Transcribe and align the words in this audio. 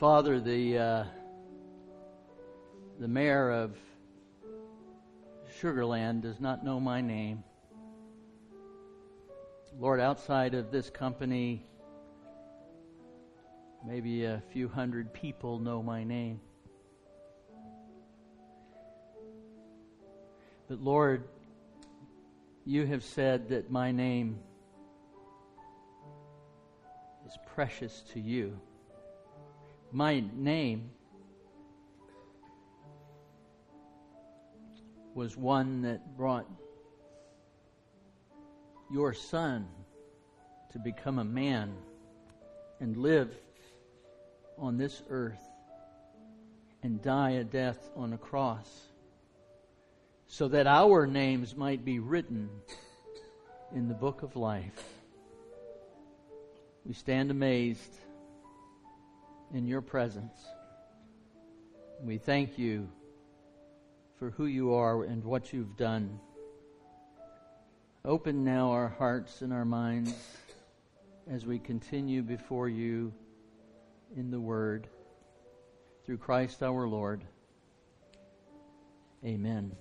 Father, 0.00 0.40
the 0.40 0.78
uh, 0.78 1.04
the 2.98 3.06
mayor 3.06 3.50
of 3.50 3.76
Sugarland 5.60 6.22
does 6.22 6.40
not 6.40 6.64
know 6.64 6.80
my 6.80 7.02
name. 7.02 7.44
Lord, 9.78 10.00
outside 10.00 10.54
of 10.54 10.70
this 10.70 10.88
company, 10.88 11.66
maybe 13.86 14.24
a 14.24 14.42
few 14.54 14.68
hundred 14.68 15.12
people 15.12 15.58
know 15.58 15.82
my 15.82 16.02
name. 16.02 16.40
But 20.66 20.80
Lord, 20.80 21.28
you 22.64 22.86
have 22.86 23.04
said 23.04 23.50
that 23.50 23.70
my 23.70 23.92
name 23.92 24.38
is 27.26 27.36
precious 27.54 28.02
to 28.14 28.20
you. 28.20 28.58
My 29.92 30.22
name 30.36 30.90
was 35.14 35.36
one 35.36 35.82
that 35.82 36.16
brought 36.16 36.46
your 38.92 39.12
son 39.12 39.66
to 40.72 40.78
become 40.78 41.18
a 41.18 41.24
man 41.24 41.74
and 42.78 42.96
live 42.96 43.34
on 44.56 44.78
this 44.78 45.02
earth 45.10 45.42
and 46.84 47.02
die 47.02 47.30
a 47.30 47.44
death 47.44 47.90
on 47.96 48.12
a 48.12 48.18
cross 48.18 48.68
so 50.28 50.46
that 50.46 50.68
our 50.68 51.04
names 51.04 51.56
might 51.56 51.84
be 51.84 51.98
written 51.98 52.48
in 53.74 53.88
the 53.88 53.94
book 53.94 54.22
of 54.22 54.36
life. 54.36 54.84
We 56.86 56.94
stand 56.94 57.32
amazed 57.32 57.92
in 59.52 59.66
your 59.66 59.80
presence. 59.80 60.38
We 62.02 62.18
thank 62.18 62.58
you 62.58 62.88
for 64.18 64.30
who 64.30 64.46
you 64.46 64.74
are 64.74 65.04
and 65.04 65.24
what 65.24 65.52
you've 65.52 65.76
done. 65.76 66.18
Open 68.04 68.44
now 68.44 68.70
our 68.70 68.88
hearts 68.88 69.42
and 69.42 69.52
our 69.52 69.64
minds 69.64 70.14
as 71.30 71.44
we 71.44 71.58
continue 71.58 72.22
before 72.22 72.68
you 72.68 73.12
in 74.16 74.30
the 74.30 74.40
Word 74.40 74.88
through 76.04 76.18
Christ 76.18 76.62
our 76.62 76.88
Lord. 76.88 77.22
Amen. 79.24 79.72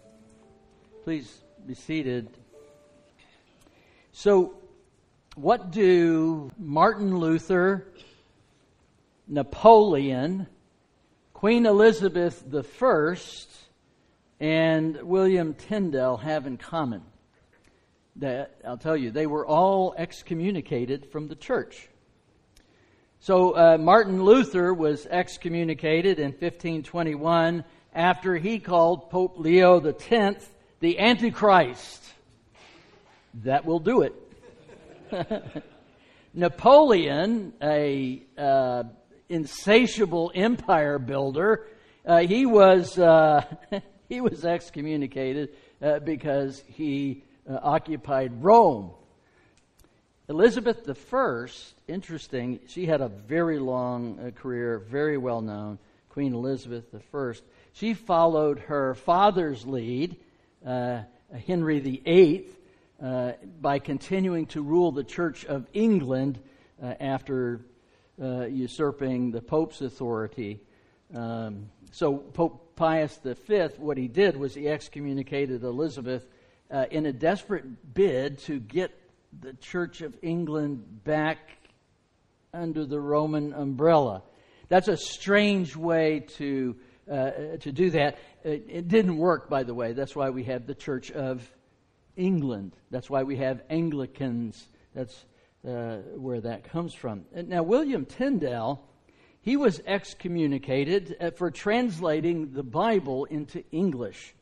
Please 1.04 1.42
be 1.66 1.74
seated. 1.74 2.30
So, 4.12 4.56
what 5.36 5.72
do 5.72 6.52
Martin 6.58 7.18
Luther, 7.18 7.88
Napoleon, 9.30 10.48
Queen 11.34 11.68
Elizabeth 11.68 12.44
I, 12.82 13.16
and 14.40 15.02
William 15.04 15.54
Tyndale 15.54 16.18
have 16.18 16.48
in 16.48 16.58
common? 16.58 17.04
That 18.16 18.56
I'll 18.68 18.78
tell 18.78 18.98
you, 18.98 19.12
they 19.12 19.28
were 19.28 19.46
all 19.46 19.94
excommunicated 19.98 21.06
from 21.12 21.28
the 21.28 21.36
church. 21.36 21.88
So 23.20 23.52
uh, 23.52 23.78
Martin 23.78 24.24
Luther 24.24 24.74
was 24.74 25.06
excommunicated 25.06 26.18
in 26.18 26.32
1521 26.32 27.64
after 27.94 28.36
he 28.36 28.58
called 28.58 29.12
Pope 29.12 29.38
Leo 29.38 29.80
X 29.80 30.50
the 30.80 31.00
Antichrist. 31.00 32.04
That 33.44 33.64
will 33.66 33.80
do 33.80 34.02
it. 34.02 34.16
Napoleon, 36.34 37.54
a 37.62 38.24
uh, 38.38 38.84
insatiable 39.30 40.32
empire 40.34 41.00
builder, 41.00 41.68
uh, 42.06 42.20
he 42.20 42.46
was 42.46 42.98
uh, 42.98 43.44
he 44.10 44.22
was 44.22 44.44
excommunicated 44.44 45.50
uh, 45.82 46.00
because 46.00 46.64
he 46.68 47.24
uh, 47.50 47.60
occupied 47.62 48.44
Rome. 48.44 48.92
Elizabeth 50.28 50.88
I, 51.12 51.46
interesting, 51.88 52.60
she 52.68 52.86
had 52.86 53.02
a 53.02 53.08
very 53.10 53.58
long 53.58 54.20
uh, 54.20 54.32
career, 54.32 54.80
very 54.80 55.18
well 55.18 55.42
known, 55.42 55.80
Queen 56.10 56.34
Elizabeth 56.34 56.86
I. 57.14 57.34
She 57.74 57.94
followed 57.94 58.60
her 58.60 58.94
father's 58.94 59.66
lead, 59.66 60.18
Henry 60.64 61.80
VIII, 61.80 62.46
uh, 63.02 63.32
by 63.62 63.80
continuing 63.80 64.46
to 64.48 64.62
rule 64.62 64.92
the 64.92 65.04
Church 65.04 65.46
of 65.46 65.66
England 65.74 66.40
uh, 66.84 66.94
after 67.00 67.62
uh, 68.22 68.46
usurping 68.46 69.32
the 69.32 69.42
Pope's 69.42 69.82
authority. 69.82 70.60
Um, 71.14 71.70
so, 71.92 72.18
Pope 72.18 72.76
Pius 72.76 73.20
V, 73.24 73.68
what 73.78 73.98
he 73.98 74.08
did 74.08 74.38
was 74.38 74.54
he 74.54 74.68
excommunicated 74.68 75.64
Elizabeth 75.64 76.26
uh, 76.72 76.86
in 76.92 77.06
a 77.06 77.14
desperate 77.14 77.94
bid 77.94 78.40
to 78.40 78.60
get 78.60 78.92
the 79.42 79.54
Church 79.54 80.02
of 80.02 80.16
England 80.22 81.04
back 81.04 81.38
under 82.54 82.86
the 82.86 83.00
Roman 83.00 83.54
umbrella. 83.54 84.24
That's 84.70 84.88
a 84.88 84.98
strange 84.98 85.76
way 85.76 86.22
to 86.38 86.76
uh, 87.10 87.32
to 87.62 87.72
do 87.72 87.90
that. 87.90 88.20
It, 88.44 88.66
it, 88.70 88.88
didn't 88.88 89.18
work, 89.18 89.50
by 89.50 89.64
the 89.64 89.74
way. 89.74 89.94
That's 89.94 90.16
why 90.16 90.30
we 90.30 90.44
have 90.44 90.68
the 90.68 90.76
Church 90.76 91.10
of 91.10 91.42
England. 92.16 92.76
That's 92.92 93.10
why 93.10 93.24
we 93.24 93.38
have 93.38 93.64
Anglicans. 93.70 94.68
That's 94.94 95.26
uh, 95.68 95.98
where 96.16 96.42
that 96.42 96.64
comes 96.64 96.94
from. 96.94 97.26
Now, 97.34 97.64
William 97.64 98.06
Tyndale, 98.06 98.84
he 99.42 99.58
was 99.58 99.82
excommunicated 99.86 101.16
uh, 101.20 101.32
for 101.32 101.52
translating 101.52 102.54
the 102.54 102.64
Bible 102.64 103.26
into 103.26 103.64
English. 103.72 104.34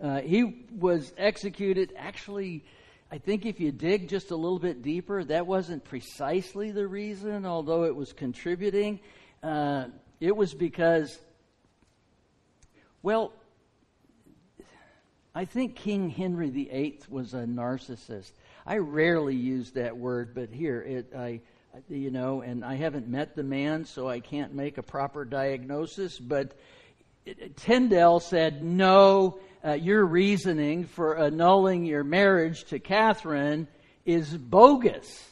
Uh, 0.00 0.20
he 0.20 0.66
was 0.72 1.12
executed, 1.18 1.92
actually, 1.96 2.64
I 3.12 3.18
think 3.18 3.44
if 3.44 3.60
you 3.60 3.72
dig 3.72 4.08
just 4.08 4.30
a 4.30 4.36
little 4.36 4.58
bit 4.58 4.82
deeper, 4.82 5.24
that 5.24 5.46
wasn't 5.46 5.84
precisely 5.84 6.70
the 6.70 6.86
reason, 6.86 7.44
although 7.44 7.84
it 7.84 7.94
was 7.94 8.12
contributing. 8.12 9.00
Uh, 9.42 9.86
it 10.20 10.34
was 10.34 10.54
because, 10.54 11.18
well, 13.02 13.32
I 15.34 15.44
think 15.44 15.76
King 15.76 16.08
Henry 16.08 16.50
VIII 16.50 17.00
was 17.08 17.34
a 17.34 17.44
narcissist. 17.44 18.32
I 18.66 18.78
rarely 18.78 19.36
use 19.36 19.72
that 19.72 19.96
word, 19.96 20.34
but 20.34 20.50
here 20.50 20.82
it, 20.82 21.12
I, 21.16 21.40
you 21.88 22.10
know, 22.10 22.42
and 22.42 22.64
I 22.64 22.74
haven't 22.74 23.08
met 23.08 23.34
the 23.34 23.42
man, 23.42 23.84
so 23.84 24.08
I 24.08 24.20
can't 24.20 24.54
make 24.54 24.78
a 24.78 24.82
proper 24.82 25.24
diagnosis. 25.24 26.18
But 26.18 26.56
Tyndale 27.56 28.20
said, 28.20 28.62
"No, 28.62 29.38
uh, 29.64 29.72
your 29.72 30.04
reasoning 30.04 30.84
for 30.84 31.18
annulling 31.18 31.84
your 31.84 32.04
marriage 32.04 32.64
to 32.66 32.78
Catherine 32.78 33.68
is 34.04 34.36
bogus." 34.36 35.26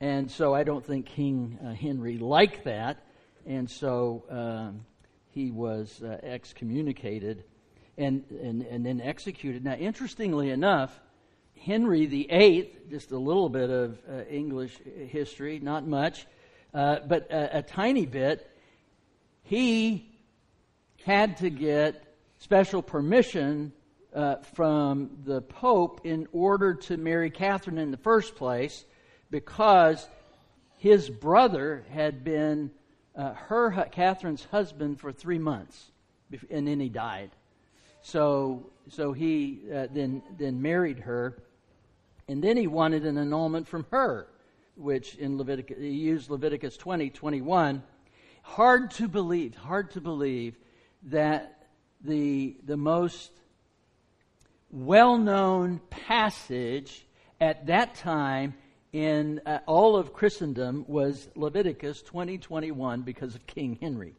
And 0.00 0.30
so 0.30 0.52
I 0.52 0.64
don't 0.64 0.84
think 0.84 1.06
King 1.06 1.58
uh, 1.64 1.74
Henry 1.74 2.18
liked 2.18 2.64
that, 2.64 3.04
and 3.46 3.70
so 3.70 4.24
um, 4.30 4.84
he 5.30 5.50
was 5.50 6.02
uh, 6.02 6.18
excommunicated 6.22 7.44
and, 7.96 8.24
and, 8.30 8.62
and 8.62 8.84
then 8.84 9.00
executed. 9.00 9.64
Now, 9.64 9.74
interestingly 9.74 10.50
enough, 10.50 10.98
Henry 11.64 12.06
VIII, 12.06 12.70
just 12.90 13.12
a 13.12 13.18
little 13.18 13.48
bit 13.48 13.70
of 13.70 13.98
uh, 14.10 14.24
English 14.28 14.78
history, 15.08 15.60
not 15.60 15.86
much, 15.86 16.26
uh, 16.74 16.98
but 17.06 17.30
a, 17.30 17.58
a 17.58 17.62
tiny 17.62 18.04
bit, 18.04 18.50
he 19.44 20.10
had 21.04 21.36
to 21.36 21.50
get 21.50 22.02
special 22.38 22.82
permission 22.82 23.72
uh, 24.12 24.36
from 24.54 25.10
the 25.24 25.40
Pope 25.40 26.00
in 26.04 26.26
order 26.32 26.74
to 26.74 26.96
marry 26.96 27.30
Catherine 27.30 27.78
in 27.78 27.92
the 27.92 27.96
first 27.96 28.34
place 28.34 28.84
because 29.30 30.08
his 30.78 31.08
brother 31.08 31.84
had 31.90 32.24
been 32.24 32.72
uh, 33.14 33.34
her 33.34 33.70
Catherine's 33.92 34.44
husband 34.46 34.98
for 34.98 35.12
three 35.12 35.38
months, 35.38 35.92
and 36.50 36.66
then 36.66 36.80
he 36.80 36.88
died. 36.88 37.30
So, 38.02 38.70
so 38.88 39.12
he 39.12 39.60
uh, 39.72 39.86
then, 39.92 40.22
then 40.38 40.60
married 40.60 40.98
her, 40.98 41.36
and 42.32 42.42
then 42.42 42.56
he 42.56 42.66
wanted 42.66 43.04
an 43.04 43.18
annulment 43.18 43.68
from 43.68 43.84
her, 43.90 44.26
which 44.74 45.16
in 45.16 45.36
Leviticus, 45.36 45.76
he 45.78 45.90
used 45.90 46.30
Leviticus 46.30 46.78
20, 46.78 47.10
21. 47.10 47.82
Hard 48.40 48.90
to 48.92 49.06
believe, 49.06 49.54
hard 49.54 49.90
to 49.90 50.00
believe 50.00 50.56
that 51.02 51.66
the, 52.00 52.56
the 52.64 52.78
most 52.78 53.30
well 54.70 55.18
known 55.18 55.82
passage 55.90 57.06
at 57.38 57.66
that 57.66 57.96
time 57.96 58.54
in 58.94 59.42
uh, 59.44 59.58
all 59.66 59.96
of 59.96 60.14
Christendom 60.14 60.86
was 60.88 61.28
Leviticus 61.34 62.00
20, 62.00 62.38
21 62.38 63.02
because 63.02 63.34
of 63.34 63.46
King 63.46 63.76
Henry. 63.78 64.14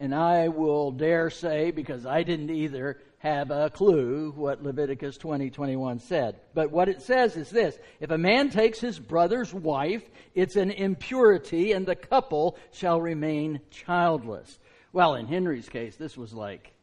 And 0.00 0.12
I 0.12 0.48
will 0.48 0.90
dare 0.90 1.30
say, 1.30 1.70
because 1.70 2.06
I 2.06 2.24
didn't 2.24 2.50
either, 2.50 2.98
have 3.24 3.50
a 3.50 3.70
clue 3.70 4.32
what 4.36 4.62
Leviticus 4.62 5.16
20, 5.16 5.48
21 5.48 5.98
said. 5.98 6.36
But 6.52 6.70
what 6.70 6.90
it 6.90 7.00
says 7.00 7.38
is 7.38 7.48
this 7.48 7.76
If 7.98 8.10
a 8.10 8.18
man 8.18 8.50
takes 8.50 8.78
his 8.78 8.98
brother's 8.98 9.52
wife, 9.52 10.02
it's 10.34 10.56
an 10.56 10.70
impurity, 10.70 11.72
and 11.72 11.86
the 11.86 11.96
couple 11.96 12.58
shall 12.70 13.00
remain 13.00 13.60
childless. 13.70 14.58
Well, 14.92 15.14
in 15.14 15.26
Henry's 15.26 15.70
case, 15.70 15.96
this 15.96 16.18
was 16.18 16.34
like, 16.34 16.74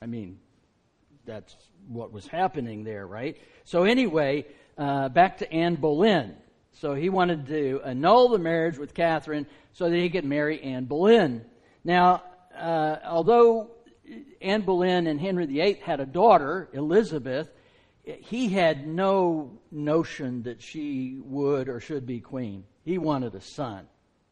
I 0.00 0.06
mean, 0.06 0.38
that's 1.24 1.56
what 1.88 2.12
was 2.12 2.28
happening 2.28 2.84
there, 2.84 3.04
right? 3.04 3.36
So, 3.64 3.82
anyway, 3.82 4.46
uh, 4.78 5.08
back 5.08 5.38
to 5.38 5.52
Anne 5.52 5.74
Boleyn. 5.74 6.36
So, 6.74 6.94
he 6.94 7.08
wanted 7.08 7.48
to 7.48 7.80
annul 7.84 8.28
the 8.28 8.38
marriage 8.38 8.78
with 8.78 8.94
Catherine 8.94 9.48
so 9.72 9.90
that 9.90 9.96
he 9.96 10.10
could 10.10 10.24
marry 10.24 10.62
Anne 10.62 10.84
Boleyn. 10.84 11.44
Now, 11.82 12.22
uh, 12.56 12.98
although 13.04 13.72
Anne 14.40 14.62
Boleyn 14.62 15.06
and 15.06 15.20
Henry 15.20 15.46
VIII 15.46 15.74
had 15.82 16.00
a 16.00 16.06
daughter, 16.06 16.68
Elizabeth, 16.72 17.48
he 18.04 18.48
had 18.48 18.86
no 18.86 19.58
notion 19.70 20.44
that 20.44 20.62
she 20.62 21.18
would 21.24 21.68
or 21.68 21.80
should 21.80 22.06
be 22.06 22.20
queen. 22.20 22.64
He 22.84 22.98
wanted 22.98 23.34
a 23.34 23.40
son. 23.40 23.86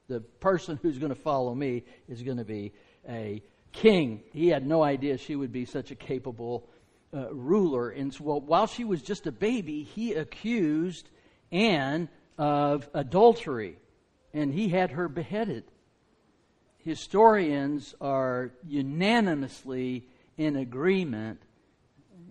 The 0.07 0.21
person 0.21 0.79
who's 0.81 0.99
going 0.99 1.15
to 1.15 1.21
follow 1.21 1.55
me 1.55 1.85
is 2.09 2.23
going 2.23 2.37
to 2.37 2.45
be 2.45 2.73
a 3.09 3.43
king. 3.73 4.23
He 4.33 4.49
had 4.49 4.67
no 4.67 4.83
idea 4.85 5.19
she 5.19 5.35
would 5.35 5.53
be 5.53 5.65
such 5.65 5.91
a 5.91 5.97
capable 5.97 6.69
uh, 7.13 7.35
ruler. 7.35 7.91
And 7.91 8.15
so, 8.15 8.25
well, 8.25 8.41
while 8.41 8.67
she 8.67 8.85
was 8.85 9.03
just 9.03 9.27
a 9.27 9.33
baby, 9.33 9.83
he 9.83 10.13
accused 10.13 11.09
Anne 11.51 12.09
of 12.39 12.89
adultery, 12.95 13.79
and 14.33 14.53
he 14.53 14.69
had 14.69 14.93
her 14.93 15.09
beheaded 15.09 15.65
historians 16.85 17.95
are 18.01 18.53
unanimously 18.67 20.07
in 20.37 20.57
agreement, 20.57 21.41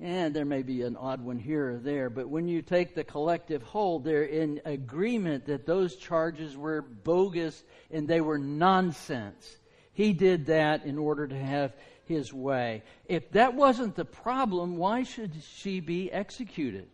and 0.01 0.35
there 0.35 0.45
may 0.45 0.61
be 0.61 0.83
an 0.83 0.95
odd 0.95 1.21
one 1.21 1.39
here 1.39 1.71
or 1.71 1.77
there, 1.77 2.09
but 2.09 2.29
when 2.29 2.47
you 2.47 2.61
take 2.61 2.93
the 2.93 3.03
collective 3.03 3.63
whole, 3.63 3.99
they're 3.99 4.23
in 4.23 4.61
agreement 4.65 5.45
that 5.45 5.65
those 5.65 5.95
charges 5.95 6.55
were 6.55 6.81
bogus 6.81 7.63
and 7.91 8.07
they 8.07 8.21
were 8.21 8.37
nonsense. 8.37 9.57
He 9.93 10.13
did 10.13 10.47
that 10.47 10.85
in 10.85 10.97
order 10.97 11.27
to 11.27 11.37
have 11.37 11.73
his 12.05 12.33
way. 12.33 12.83
If 13.05 13.31
that 13.31 13.53
wasn't 13.55 13.95
the 13.95 14.05
problem, 14.05 14.77
why 14.77 15.03
should 15.03 15.31
she 15.55 15.79
be 15.79 16.11
executed? 16.11 16.87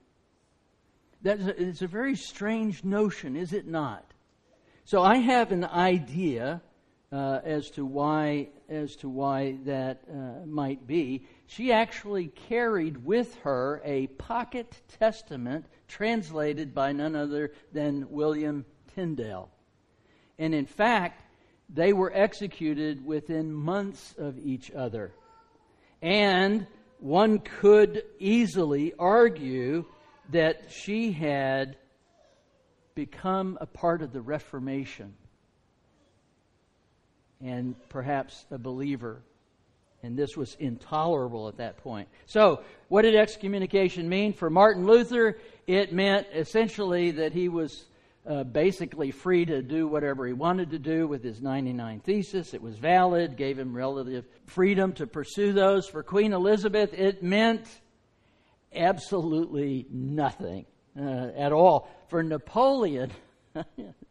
That 1.24 1.40
is 1.40 1.82
a 1.82 1.88
very 1.88 2.16
strange 2.16 2.84
notion, 2.84 3.36
is 3.36 3.52
it 3.52 3.68
not? 3.68 4.06
So 4.86 5.04
I 5.04 5.18
have 5.18 5.52
an 5.52 5.66
idea 5.66 6.62
uh, 7.12 7.40
as 7.44 7.72
to 7.72 7.86
why 7.86 8.50
as 8.70 8.96
to 8.98 9.10
why 9.10 9.58
that 9.66 10.02
uh, 10.12 10.46
might 10.46 10.86
be. 10.86 11.26
She 11.48 11.72
actually 11.72 12.28
carried 12.28 13.04
with 13.04 13.36
her 13.40 13.82
a 13.84 14.08
pocket 14.08 14.80
testament 15.00 15.66
translated 15.88 16.74
by 16.76 16.92
none 16.92 17.16
other 17.16 17.52
than 17.74 18.10
William 18.12 18.66
Tyndale. 18.94 19.50
And 20.38 20.54
in 20.54 20.68
fact, 20.68 21.24
they 21.68 21.94
were 21.94 22.12
executed 22.14 23.04
within 23.04 23.52
months 23.52 24.14
of 24.18 24.38
each 24.38 24.72
other. 24.72 25.12
And 26.02 26.68
one 27.00 27.40
could 27.40 28.04
easily 28.20 28.94
argue 29.00 29.86
that 30.32 30.72
she 30.72 31.12
had 31.12 31.76
become 32.94 33.58
a 33.60 33.66
part 33.66 34.02
of 34.02 34.14
the 34.14 34.22
Reformation 34.22 35.14
and 37.44 37.76
perhaps 37.90 38.46
a 38.52 38.58
believer. 38.58 39.22
And 40.02 40.18
this 40.18 40.38
was 40.38 40.56
intolerable 40.60 41.50
at 41.50 41.58
that 41.58 41.78
point. 41.78 42.08
So, 42.26 42.64
what 42.88 43.02
did 43.02 43.16
excommunication 43.16 44.08
mean? 44.08 44.32
For 44.32 44.50
Martin 44.50 44.86
Luther, 44.86 45.40
it 45.68 45.92
meant 45.92 46.28
essentially 46.34 47.12
that 47.12 47.34
he 47.34 47.50
was 47.50 47.86
uh, 48.26 48.44
basically 48.44 49.12
free 49.12 49.46
to 49.46 49.62
do 49.62 49.88
whatever 49.88 50.26
he 50.26 50.34
wanted 50.34 50.72
to 50.72 50.80
do 50.80 51.08
with 51.08 51.24
his 51.24 51.42
99 51.42 52.00
thesis. 52.02 52.54
It 52.54 52.62
was 52.62 52.78
valid, 52.78 53.36
gave 53.36 53.58
him 53.58 53.76
relative 53.76 54.26
freedom 54.46 54.94
to 54.94 55.08
pursue 55.08 55.52
those. 55.52 55.88
For 55.88 56.04
Queen 56.04 56.32
Elizabeth, 56.32 56.94
it 56.94 57.24
meant 57.24 57.68
absolutely 58.74 59.86
nothing 59.90 60.66
uh, 60.98 61.30
at 61.36 61.52
all. 61.52 61.90
For 62.08 62.24
Napoleon, 62.24 63.12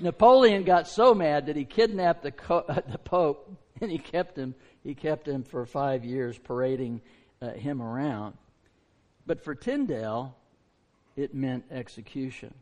Napoleon 0.00 0.64
got 0.64 0.88
so 0.88 1.14
mad 1.14 1.46
that 1.46 1.56
he 1.56 1.64
kidnapped 1.64 2.22
the, 2.22 2.32
co- 2.32 2.64
the 2.88 2.98
Pope 2.98 3.50
and 3.80 3.90
he 3.90 3.98
kept 3.98 4.36
him. 4.36 4.54
He 4.82 4.94
kept 4.94 5.26
him 5.28 5.42
for 5.42 5.64
five 5.66 6.04
years, 6.04 6.38
parading 6.38 7.00
uh, 7.40 7.50
him 7.50 7.80
around. 7.80 8.34
But 9.26 9.42
for 9.42 9.54
Tyndale, 9.54 10.36
it 11.16 11.34
meant 11.34 11.64
execution. 11.70 12.52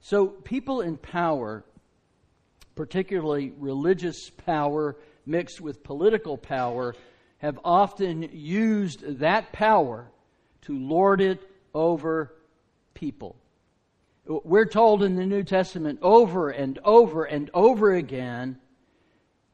So 0.00 0.26
people 0.26 0.80
in 0.80 0.96
power, 0.96 1.64
particularly 2.74 3.52
religious 3.58 4.30
power 4.30 4.96
mixed 5.26 5.60
with 5.60 5.82
political 5.82 6.38
power, 6.38 6.94
have 7.38 7.58
often 7.64 8.28
used 8.32 9.18
that 9.18 9.52
power 9.52 10.10
to 10.62 10.78
lord 10.78 11.20
it 11.20 11.40
over 11.74 12.34
people. 12.94 13.36
We're 14.30 14.66
told 14.66 15.02
in 15.02 15.16
the 15.16 15.26
New 15.26 15.42
Testament 15.42 15.98
over 16.02 16.50
and 16.50 16.78
over 16.84 17.24
and 17.24 17.50
over 17.52 17.92
again 17.92 18.58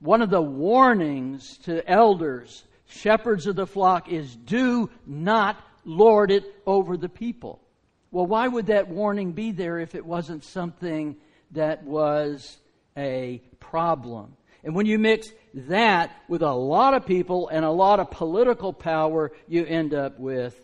one 0.00 0.20
of 0.20 0.28
the 0.28 0.42
warnings 0.42 1.56
to 1.64 1.88
elders, 1.90 2.62
shepherds 2.84 3.46
of 3.46 3.56
the 3.56 3.66
flock, 3.66 4.12
is 4.12 4.36
do 4.36 4.90
not 5.06 5.56
lord 5.86 6.30
it 6.30 6.44
over 6.66 6.98
the 6.98 7.08
people. 7.08 7.62
Well, 8.10 8.26
why 8.26 8.48
would 8.48 8.66
that 8.66 8.88
warning 8.88 9.32
be 9.32 9.50
there 9.50 9.78
if 9.78 9.94
it 9.94 10.04
wasn't 10.04 10.44
something 10.44 11.16
that 11.52 11.82
was 11.82 12.58
a 12.98 13.42
problem? 13.58 14.36
And 14.62 14.74
when 14.74 14.84
you 14.84 14.98
mix 14.98 15.28
that 15.54 16.10
with 16.28 16.42
a 16.42 16.52
lot 16.52 16.92
of 16.92 17.06
people 17.06 17.48
and 17.48 17.64
a 17.64 17.70
lot 17.70 17.98
of 17.98 18.10
political 18.10 18.74
power, 18.74 19.32
you 19.48 19.64
end 19.64 19.94
up 19.94 20.18
with 20.18 20.54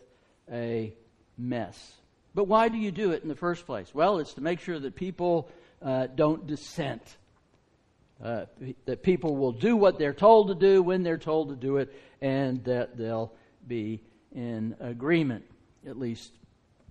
a 0.53 0.93
mess. 1.39 2.02
But 2.35 2.45
why 2.45 2.69
do 2.69 2.79
you 2.79 2.91
do 2.91 3.13
it 3.13 3.23
in 3.23 3.29
the 3.29 3.35
first 3.35 3.67
place? 3.67 3.95
Well, 3.95 4.19
it's 4.19 4.35
to 4.35 4.41
make 4.41 4.61
sure 4.61 4.79
that 4.79 4.95
people 4.95 5.51
uh, 5.83 6.07
don't 6.15 6.47
dissent. 6.47 7.03
Uh, 8.23 8.47
that 8.87 9.03
people 9.03 9.37
will 9.37 9.53
do 9.53 9.77
what 9.77 9.99
they're 9.99 10.15
told 10.15 10.49
to 10.49 10.55
do 10.55 10.83
when 10.83 11.03
they're 11.03 11.19
told 11.19 11.49
to 11.49 11.57
do 11.57 11.79
it, 11.79 11.93
and 12.21 12.63
that 12.65 12.97
they'll 12.97 13.33
be 13.67 14.01
in 14.33 14.77
agreement. 14.81 15.45
At 15.87 15.99
least 15.99 16.33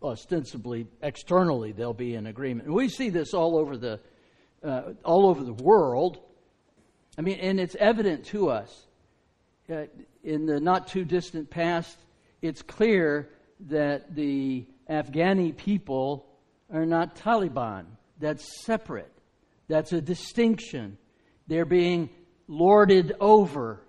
ostensibly, 0.03 0.87
externally, 1.01 1.71
they'll 1.71 1.93
be 1.93 2.15
in 2.15 2.27
agreement. 2.27 2.71
We 2.71 2.89
see 2.89 3.09
this 3.09 3.33
all 3.33 3.57
over 3.57 3.77
the 3.77 3.99
uh, 4.63 4.93
all 5.03 5.27
over 5.27 5.43
the 5.43 5.53
world. 5.53 6.19
I 7.17 7.21
mean, 7.21 7.39
and 7.39 7.59
it's 7.59 7.75
evident 7.75 8.25
to 8.27 8.49
us 8.49 8.85
uh, 9.71 9.85
in 10.23 10.45
the 10.45 10.59
not 10.59 10.87
too 10.87 11.05
distant 11.05 11.49
past. 11.49 11.97
It's 12.41 12.61
clear 12.61 13.29
that 13.69 14.15
the 14.15 14.65
Afghani 14.91 15.55
people 15.55 16.27
are 16.71 16.85
not 16.85 17.15
Taliban. 17.15 17.85
That's 18.19 18.63
separate. 18.65 19.11
That's 19.67 19.93
a 19.93 20.01
distinction. 20.01 20.97
They're 21.47 21.65
being 21.65 22.09
lorded 22.47 23.13
over 23.19 23.81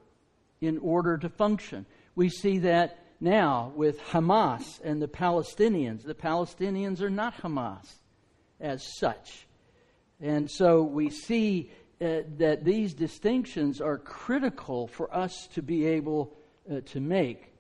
in 0.61 0.79
order 0.79 1.19
to 1.19 1.29
function. 1.29 1.87
We 2.15 2.29
see 2.29 2.61
that 2.61 2.99
now 3.21 3.73
with 3.75 4.01
Hamas 4.01 4.81
and 4.85 5.03
the 5.03 5.09
Palestinians. 5.09 6.05
The 6.05 6.15
Palestinians 6.15 7.01
are 7.01 7.11
not 7.11 7.37
Hamas 7.43 7.87
as 8.61 8.87
such. 8.99 9.47
And 10.21 10.49
so 10.49 10.83
we 10.83 11.11
see 11.11 11.71
uh, 12.01 12.23
that 12.39 12.65
these 12.65 12.95
distinctions 12.95 13.81
are 13.81 13.99
critical 13.99 14.87
for 14.87 15.13
us 15.15 15.49
to 15.55 15.63
be 15.63 15.85
able 15.85 16.37
uh, 16.71 16.81
to 16.87 17.01
make. 17.01 17.53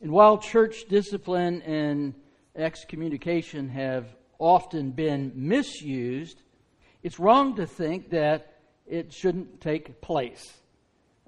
And 0.00 0.12
while 0.12 0.38
church 0.38 0.84
discipline 0.88 1.62
and 1.62 2.14
excommunication 2.56 3.68
have 3.70 4.06
often 4.38 4.90
been 4.90 5.32
misused, 5.34 6.42
it's 7.02 7.18
wrong 7.18 7.56
to 7.56 7.66
think 7.66 8.10
that 8.10 8.54
it 8.86 9.12
shouldn't 9.12 9.60
take 9.60 10.00
place. 10.00 10.54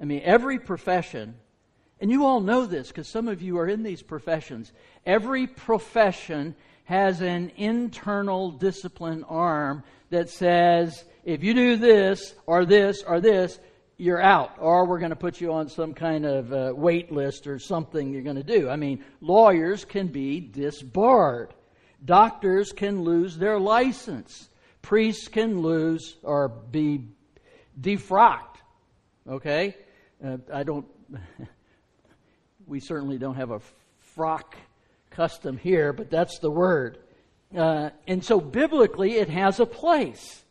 I 0.01 0.05
mean, 0.05 0.23
every 0.25 0.59
profession, 0.59 1.35
and 2.01 2.11
you 2.11 2.25
all 2.25 2.41
know 2.41 2.67
this 2.67 2.89
because 2.89 3.09
some 3.09 3.29
of 3.29 3.43
you 3.43 3.59
are 3.59 3.69
in 3.69 3.83
these 3.83 4.03
professions, 4.03 4.73
every 5.05 5.47
profession 5.47 6.55
has 6.85 7.21
an 7.21 7.53
internal 7.57 8.51
discipline 8.51 9.25
arm 9.29 9.85
that 10.09 10.29
says, 10.29 11.05
if 11.25 11.45
you 11.45 11.55
do 11.55 11.77
this 11.77 12.35
or 12.47 12.65
this 12.65 13.03
or 13.03 13.21
this, 13.21 13.61
you're 14.01 14.21
out, 14.21 14.57
or 14.59 14.87
we're 14.87 14.99
going 14.99 15.11
to 15.11 15.17
put 15.17 15.43
you 15.43 15.53
on 15.53 15.69
some 15.69 15.93
kind 15.93 16.25
of 16.25 16.53
uh, 16.53 16.73
wait 16.75 17.13
list 17.13 17.47
or 17.47 17.59
something 17.59 18.11
you're 18.11 18.23
going 18.23 18.37
to 18.37 18.43
do. 18.43 18.71
I 18.71 18.77
mean, 18.77 19.05
lawyers 19.21 19.85
can 19.85 20.07
be 20.09 20.41
disbarred, 20.41 21.53
doctors 22.03 22.73
can 22.73 23.03
lose 23.03 23.37
their 23.37 23.61
license, 23.61 24.49
priests 24.81 25.29
can 25.29 25.61
lose 25.61 26.17
or 26.23 26.49
be 26.49 27.09
defrocked. 27.79 28.57
Okay? 29.29 29.77
Uh, 30.25 30.39
I 30.51 30.63
don't. 30.63 30.87
we 32.67 32.81
certainly 32.81 33.19
don't 33.19 33.35
have 33.35 33.51
a 33.51 33.61
frock 33.99 34.57
custom 35.11 35.59
here, 35.59 35.93
but 35.93 36.11
that's 36.11 36.39
the 36.39 36.51
word. 36.51 36.99
Uh, 37.55 37.91
and 38.07 38.25
so 38.25 38.41
biblically, 38.41 39.17
it 39.17 39.29
has 39.29 39.61
a 39.61 39.67
place. 39.67 40.43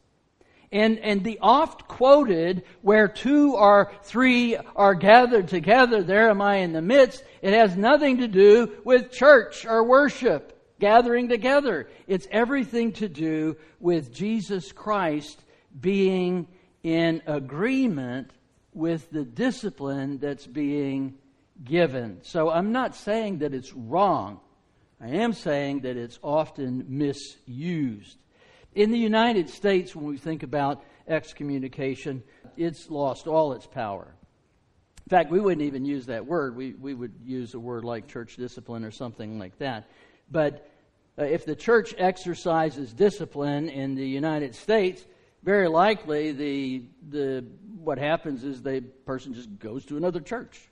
And, 0.72 1.00
and 1.00 1.24
the 1.24 1.40
oft 1.42 1.88
quoted, 1.88 2.64
where 2.82 3.08
two 3.08 3.56
or 3.56 3.92
three 4.04 4.56
are 4.76 4.94
gathered 4.94 5.48
together, 5.48 6.04
there 6.04 6.30
am 6.30 6.42
I 6.42 6.58
in 6.58 6.74
the 6.74 6.82
midst, 6.82 7.24
it 7.42 7.54
has 7.54 7.76
nothing 7.76 8.20
to 8.20 8.28
do 8.28 8.72
with 8.84 9.12
church 9.12 9.66
or 9.66 9.84
worship, 9.84 10.78
gathering 10.80 11.28
together. 11.28 11.90
It's 12.06 12.28
everything 12.30 12.92
to 12.94 13.10
do 13.10 13.58
with 13.80 14.14
Jesus 14.14 14.72
Christ 14.72 15.42
being 15.80 16.48
in 16.84 17.22
agreement 17.26 18.32
with 18.74 19.10
the 19.10 19.26
discipline 19.26 20.20
that's 20.20 20.46
being 20.46 21.16
given. 21.64 22.20
So 22.24 22.50
I'm 22.50 22.72
not 22.72 22.96
saying 22.96 23.40
that 23.40 23.54
it's 23.54 23.74
wrong. 23.74 24.40
I 25.02 25.10
am 25.10 25.34
saying 25.34 25.82
that 25.82 25.98
it's 25.98 26.20
often 26.22 26.86
misused. 26.88 28.18
In 28.76 28.92
the 28.92 28.98
United 28.98 29.50
States, 29.50 29.96
when 29.96 30.06
we 30.06 30.18
think 30.18 30.44
about 30.44 30.84
excommunication, 31.08 32.24
it's 32.56 32.90
lost 32.90 33.28
all 33.28 33.54
its 33.54 33.66
power. 33.66 34.14
In 35.06 35.10
fact, 35.10 35.32
we 35.32 35.40
wouldn't 35.40 35.64
even 35.64 35.86
use 35.86 36.06
that 36.06 36.28
word. 36.28 36.56
We, 36.56 36.74
we 36.74 36.94
would 36.94 37.14
use 37.24 37.56
a 37.56 37.60
word 37.60 37.84
like 37.84 38.08
church 38.08 38.36
discipline 38.36 38.84
or 38.84 38.92
something 38.92 39.40
like 39.40 39.58
that. 39.58 39.90
But 40.30 40.70
uh, 41.18 41.24
if 41.24 41.46
the 41.46 41.56
church 41.56 41.96
exercises 41.98 42.94
discipline 42.94 43.70
in 43.70 43.96
the 43.96 44.08
United 44.08 44.54
States, 44.54 45.04
very 45.42 45.68
likely 45.68 46.32
the, 46.32 46.84
the, 47.10 47.46
what 47.80 47.98
happens 47.98 48.44
is 48.44 48.62
the 48.62 48.82
person 49.06 49.34
just 49.34 49.58
goes 49.58 49.84
to 49.86 49.98
another 49.98 50.20
church. 50.20 50.70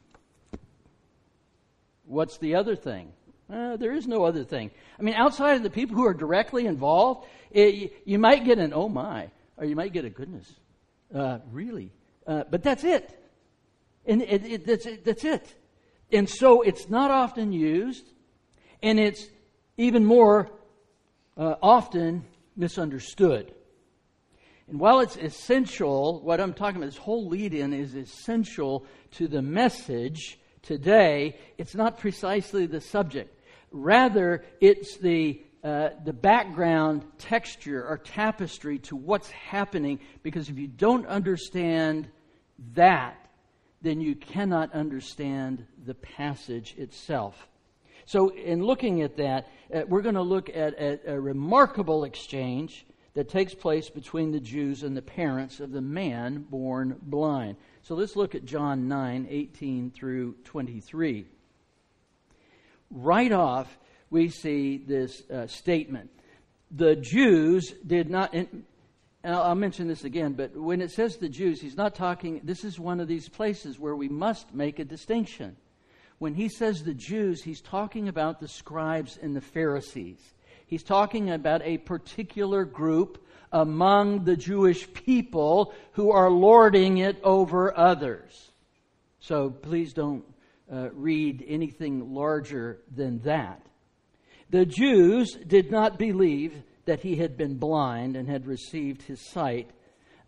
What's 2.06 2.38
the 2.38 2.56
other 2.56 2.76
thing? 2.76 3.12
Uh, 3.52 3.78
there 3.78 3.94
is 3.94 4.08
no 4.08 4.26
other 4.26 4.44
thing. 4.44 4.72
I 5.00 5.02
mean, 5.02 5.16
outside 5.16 5.56
of 5.56 5.64
the 5.64 5.70
people 5.70 5.96
who 5.96 6.06
are 6.06 6.14
directly 6.14 6.66
involved, 6.66 7.28
it, 7.52 8.02
you 8.06 8.20
might 8.20 8.44
get 8.44 8.60
an 8.60 8.74
oh 8.74 8.90
my, 8.90 9.30
or 9.56 9.66
you 9.66 9.76
might 9.76 9.94
get 9.94 10.04
a 10.04 10.10
goodness. 10.10 10.52
Uh, 11.14 11.40
really? 11.52 11.92
Uh, 12.26 12.44
but 12.50 12.62
that's 12.62 12.84
it. 12.84 13.18
And 14.06 14.22
it, 14.22 14.46
it, 14.46 14.66
that's, 14.66 14.86
it, 14.86 15.06
that's 15.06 15.24
it. 15.24 15.56
And 16.12 16.30
so 16.30 16.62
it's 16.62 16.90
not 16.90 17.10
often 17.10 17.54
used, 17.54 18.06
and 18.84 19.00
it's 19.00 19.28
even 19.78 20.04
more 20.06 20.50
uh, 21.38 21.56
often 21.62 22.26
misunderstood. 22.56 23.54
And 24.68 24.80
while 24.80 25.00
it's 25.00 25.16
essential, 25.16 26.20
what 26.22 26.42
I'm 26.42 26.54
talking 26.54 26.78
about, 26.78 26.88
this 26.88 26.98
whole 26.98 27.28
lead 27.28 27.54
in 27.54 27.72
is 27.72 27.96
essential 27.96 28.86
to 29.12 29.28
the 29.30 29.42
message 29.42 30.38
today, 30.62 31.38
it's 31.58 31.76
not 31.76 31.98
precisely 31.98 32.66
the 32.66 32.82
subject. 32.82 33.34
Rather, 33.72 34.44
it's 34.62 34.98
the, 34.98 35.42
uh, 35.64 35.90
the 36.04 36.14
background 36.14 37.04
texture 37.18 37.86
or 37.86 37.98
tapestry 37.98 38.80
to 38.80 38.96
what's 38.96 39.30
happening, 39.32 40.00
because 40.24 40.50
if 40.50 40.58
you 40.58 40.68
don't 40.68 41.06
understand 41.08 42.08
that, 42.74 43.18
then 43.82 44.02
you 44.02 44.16
cannot 44.16 44.74
understand 44.74 45.66
the 45.86 45.94
passage 45.94 46.76
itself. 46.78 47.48
So, 48.06 48.30
in 48.30 48.64
looking 48.64 49.02
at 49.02 49.18
that, 49.18 49.50
uh, 49.74 49.82
we're 49.88 50.02
going 50.02 50.16
to 50.16 50.22
look 50.22 50.50
at, 50.50 50.76
at 50.76 51.02
a 51.06 51.20
remarkable 51.20 52.06
exchange 52.06 52.86
that 53.18 53.30
takes 53.30 53.56
place 53.56 53.90
between 53.90 54.32
the 54.32 54.40
Jews 54.40 54.84
and 54.84 54.96
the 54.96 55.02
parents 55.02 55.60
of 55.60 55.72
the 55.72 55.82
man 55.82 56.46
born 56.50 56.98
blind. 57.02 57.58
So 57.82 57.96
let's 57.96 58.16
look 58.16 58.36
at 58.36 58.46
John 58.46 58.88
9, 58.88 59.26
18 59.28 59.90
through 59.90 60.36
23 60.44 61.26
right 62.92 63.32
off, 63.32 63.78
we 64.10 64.30
see 64.30 64.78
this 64.78 65.22
uh, 65.30 65.48
statement. 65.48 66.10
The 66.72 66.96
Jews 66.96 67.74
did 67.86 68.10
not, 68.10 68.34
and 68.34 68.64
I'll 69.24 69.56
mention 69.56 69.88
this 69.88 70.04
again, 70.04 70.34
but 70.34 70.56
when 70.56 70.82
it 70.82 70.92
says 70.92 71.18
the 71.18 71.30
Jews, 71.30 71.62
he's 71.62 71.78
not 71.78 71.96
talking, 71.96 72.42
this 72.44 72.64
is 72.64 72.80
one 72.80 73.00
of 73.00 73.08
these 73.08 73.30
places 73.30 73.80
where 73.80 73.96
we 73.96 74.10
must 74.10 74.54
make 74.54 74.80
a 74.80 74.86
distinction. 74.86 75.58
When 76.20 76.34
he 76.34 76.50
says 76.50 76.84
the 76.84 76.94
Jews, 76.94 77.44
he's 77.44 77.62
talking 77.62 78.08
about 78.08 78.40
the 78.40 78.48
scribes 78.48 79.20
and 79.22 79.36
the 79.36 79.42
Pharisees. 79.42 80.20
He's 80.66 80.84
talking 80.84 81.30
about 81.30 81.62
a 81.64 81.78
particular 81.78 82.66
group 82.66 83.24
among 83.52 84.26
the 84.26 84.36
Jewish 84.36 84.92
people 84.94 85.74
who 85.94 86.12
are 86.12 86.30
lording 86.30 86.98
it 86.98 87.20
over 87.24 87.78
others. 87.78 88.52
So 89.20 89.50
please 89.50 89.94
don't 89.94 90.26
uh, 90.72 90.90
read 90.94 91.44
anything 91.48 92.14
larger 92.14 92.82
than 92.94 93.20
that. 93.20 93.66
The 94.50 94.66
Jews 94.66 95.38
did 95.48 95.72
not 95.72 96.00
believe 96.00 96.64
that 96.86 97.02
he 97.02 97.18
had 97.18 97.38
been 97.38 97.58
blind 97.58 98.16
and 98.16 98.30
had 98.30 98.48
received 98.48 99.02
his 99.02 99.30
sight 99.30 99.72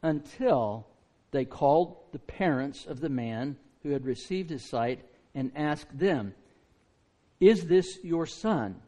until 0.01 0.87
they 1.31 1.45
called 1.45 1.97
the 2.11 2.19
parents 2.19 2.85
of 2.85 2.99
the 2.99 3.09
man 3.09 3.57
who 3.83 3.91
had 3.91 4.05
received 4.05 4.49
his 4.49 4.67
sight 4.69 5.01
and 5.33 5.51
asked 5.55 5.97
them, 5.97 6.33
Is 7.39 7.65
this 7.65 7.99
your 8.03 8.25
son, 8.25 8.81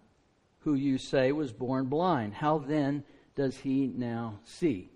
who 0.59 0.73
you 0.75 0.97
say 0.97 1.31
was 1.31 1.53
born 1.53 1.85
blind? 1.85 2.33
How 2.33 2.59
then 2.59 3.03
does 3.35 3.57
he 3.57 3.87
now 3.87 4.39
see? 4.43 4.91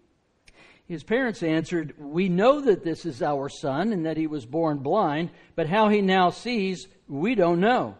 His 0.87 1.03
parents 1.03 1.41
answered, 1.41 1.95
We 1.97 2.29
know 2.29 2.61
that 2.61 2.83
this 2.83 3.05
is 3.05 3.21
our 3.21 3.49
son 3.49 3.91
and 3.91 4.05
that 4.05 4.17
he 4.17 4.27
was 4.27 4.45
born 4.45 4.77
blind, 4.79 5.31
but 5.55 5.67
how 5.67 5.89
he 5.89 6.01
now 6.01 6.29
sees, 6.29 6.87
we 7.07 7.33
don't 7.33 7.59
know. 7.59 7.97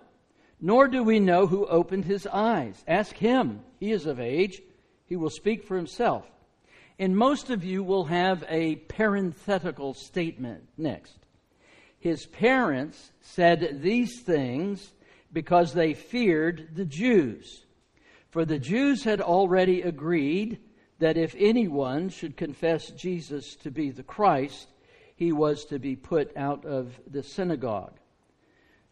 Nor 0.61 0.87
do 0.87 1.03
we 1.03 1.19
know 1.19 1.47
who 1.47 1.65
opened 1.65 2.05
his 2.05 2.27
eyes. 2.27 2.83
Ask 2.87 3.15
him. 3.15 3.61
He 3.79 3.91
is 3.91 4.05
of 4.05 4.19
age. 4.19 4.61
He 5.07 5.15
will 5.15 5.29
speak 5.29 5.63
for 5.63 5.75
himself. 5.75 6.25
And 6.97 7.17
most 7.17 7.49
of 7.49 7.63
you 7.63 7.83
will 7.83 8.05
have 8.05 8.43
a 8.47 8.75
parenthetical 8.75 9.93
statement 9.93 10.63
next. 10.77 11.17
His 11.99 12.25
parents 12.27 13.11
said 13.21 13.81
these 13.81 14.21
things 14.21 14.93
because 15.33 15.73
they 15.73 15.93
feared 15.93 16.69
the 16.73 16.85
Jews. 16.85 17.65
For 18.29 18.45
the 18.45 18.59
Jews 18.59 19.03
had 19.03 19.21
already 19.21 19.81
agreed 19.81 20.59
that 20.99 21.17
if 21.17 21.35
anyone 21.37 22.09
should 22.09 22.37
confess 22.37 22.89
Jesus 22.91 23.55
to 23.57 23.71
be 23.71 23.91
the 23.91 24.03
Christ, 24.03 24.67
he 25.15 25.31
was 25.31 25.65
to 25.65 25.79
be 25.79 25.95
put 25.95 26.35
out 26.37 26.65
of 26.65 26.99
the 27.09 27.23
synagogue. 27.23 27.97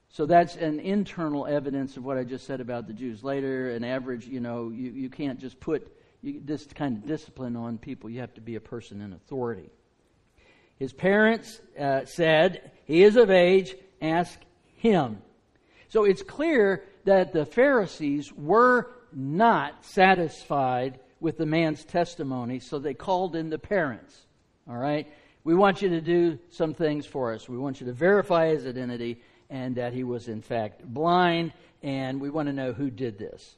So 0.10 0.26
that's 0.26 0.56
an 0.56 0.80
internal 0.80 1.48
evidence 1.48 1.98
of 1.98 2.06
what 2.06 2.18
I 2.18 2.24
just 2.24 2.46
said 2.46 2.62
about 2.62 2.88
the 2.88 2.94
Jews. 2.94 3.24
Later, 3.24 3.72
an 3.72 3.84
average, 3.84 4.28
you 4.28 4.40
know, 4.40 4.70
you, 4.70 4.92
you 4.92 5.10
can't 5.10 5.40
just 5.40 5.60
put 5.60 5.92
you, 6.22 6.40
this 6.44 6.66
kind 6.68 6.98
of 6.98 7.08
discipline 7.08 7.56
on 7.56 7.78
people. 7.78 8.10
You 8.10 8.20
have 8.20 8.34
to 8.36 8.42
be 8.42 8.56
a 8.56 8.62
person 8.62 9.02
in 9.02 9.14
authority. 9.14 9.70
His 10.78 10.94
parents 10.94 11.60
uh, 11.80 12.06
said, 12.06 12.72
He 12.86 13.04
is 13.04 13.16
of 13.16 13.32
age, 13.32 13.76
ask 14.02 14.40
him. 14.76 15.18
So 15.90 16.04
it's 16.04 16.22
clear 16.22 16.84
that 17.06 17.34
the 17.34 17.46
Pharisees 17.46 18.32
were 18.32 18.92
not 19.12 19.86
satisfied 19.86 21.00
with 21.24 21.38
the 21.38 21.46
man's 21.46 21.86
testimony, 21.86 22.60
so 22.60 22.78
they 22.78 22.94
called 22.94 23.36
in 23.36 23.50
the 23.50 23.58
parents. 23.58 24.28
All 24.70 24.78
right? 24.78 25.08
We 25.46 25.56
want 25.56 25.82
you 25.82 25.90
to 25.90 26.02
do 26.02 26.38
some 26.50 26.74
things 26.74 27.06
for 27.06 27.34
us. 27.34 27.48
We 27.48 27.58
want 27.58 27.80
you 27.80 27.88
to 27.88 27.94
verify 27.94 28.50
his 28.50 28.66
identity 28.66 29.22
and 29.50 29.76
that 29.76 29.94
he 29.94 30.04
was, 30.04 30.28
in 30.28 30.42
fact, 30.42 30.84
blind, 30.84 31.54
and 31.82 32.20
we 32.20 32.30
want 32.30 32.48
to 32.48 32.54
know 32.54 32.74
who 32.74 32.90
did 32.90 33.18
this. 33.18 33.56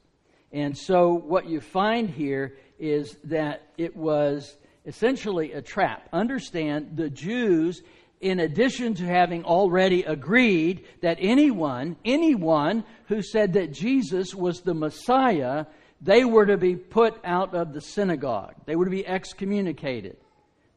And 0.52 0.78
so, 0.78 1.14
what 1.14 1.48
you 1.48 1.60
find 1.60 2.10
here 2.10 2.56
is 2.80 3.18
that 3.26 3.70
it 3.78 3.96
was 3.96 4.58
essentially 4.86 5.54
a 5.54 5.62
trap. 5.62 6.08
Understand, 6.14 6.96
the 6.96 7.10
Jews, 7.10 7.82
in 8.22 8.40
addition 8.40 8.94
to 8.96 9.04
having 9.06 9.44
already 9.44 10.04
agreed 10.04 10.86
that 11.02 11.18
anyone, 11.20 11.96
anyone 12.06 12.84
who 13.08 13.22
said 13.22 13.54
that 13.54 13.72
Jesus 13.72 14.36
was 14.36 14.62
the 14.62 14.74
Messiah, 14.74 15.66
they 16.06 16.24
were 16.24 16.46
to 16.46 16.58
be 16.58 16.76
put 16.76 17.20
out 17.24 17.56
of 17.56 17.74
the 17.74 17.82
synagogue. 17.82 18.54
They 18.66 18.76
were 18.76 18.86
to 18.86 18.92
be 18.92 19.06
excommunicated. 19.06 20.18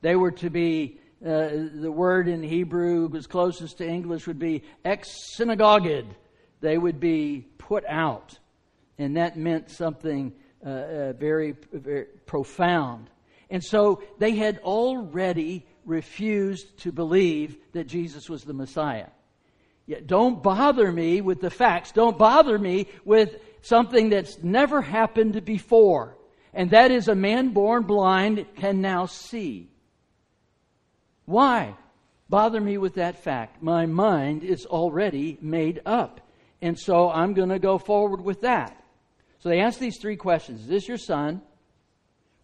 They 0.01 0.17
were 0.17 0.31
to 0.31 0.49
be, 0.49 1.01
uh, 1.23 1.49
the 1.75 1.93
word 1.93 2.29
in 2.29 2.43
Hebrew 2.43 3.09
was 3.09 3.27
closest 3.27 3.79
to 3.79 3.87
English 3.87 4.27
would 4.27 4.39
be 4.39 4.63
ex 4.87 5.09
synagogued. 5.37 6.15
They 6.63 6.79
would 6.79 6.99
be 6.99 7.47
put 7.59 7.85
out. 7.87 8.39
And 8.97 9.19
that 9.19 9.37
meant 9.37 9.71
something 9.71 10.33
uh, 10.65 10.69
uh, 10.71 11.13
very, 11.13 11.57
very 11.73 12.07
profound. 12.25 13.11
And 13.51 13.63
so 13.63 14.03
they 14.19 14.35
had 14.35 14.59
already 14.61 15.67
refused 15.85 16.79
to 16.79 16.91
believe 16.91 17.59
that 17.73 17.87
Jesus 17.87 18.31
was 18.31 18.45
the 18.45 18.55
Messiah. 18.55 19.09
Yet 19.87 20.07
don't 20.07 20.43
bother 20.43 20.91
me 20.91 21.21
with 21.21 21.41
the 21.41 21.51
facts. 21.51 21.93
Don't 21.93 22.19
bother 22.19 22.59
me 22.59 22.89
with 23.05 23.37
something 23.63 24.11
that's 24.11 24.43
never 24.43 24.83
happened 24.83 25.45
before. 25.45 26.17
And 26.55 26.71
that 26.71 26.91
is 26.91 27.09
a 27.09 27.15
man 27.15 27.51
born 27.51 27.85
blind 27.85 28.47
can 28.57 28.81
now 28.81 29.07
see. 29.07 29.71
Why? 31.25 31.77
bother 32.29 32.61
me 32.61 32.79
with 32.79 32.95
that 32.95 33.23
fact. 33.23 33.63
My 33.63 33.87
mind 33.87 34.43
is 34.43 34.67
already 34.67 35.39
made 35.41 35.81
up. 35.87 36.21
And 36.61 36.79
so 36.79 37.11
I'm 37.11 37.35
going 37.35 37.49
to 37.51 37.59
go 37.59 37.79
forward 37.79 38.21
with 38.21 38.43
that. 38.43 38.83
So 39.39 39.49
they 39.49 39.61
ask 39.61 39.79
these 39.79 39.99
three 39.99 40.17
questions 40.17 40.63
Is 40.63 40.69
this 40.69 40.89
your 40.89 40.99
son? 40.99 41.43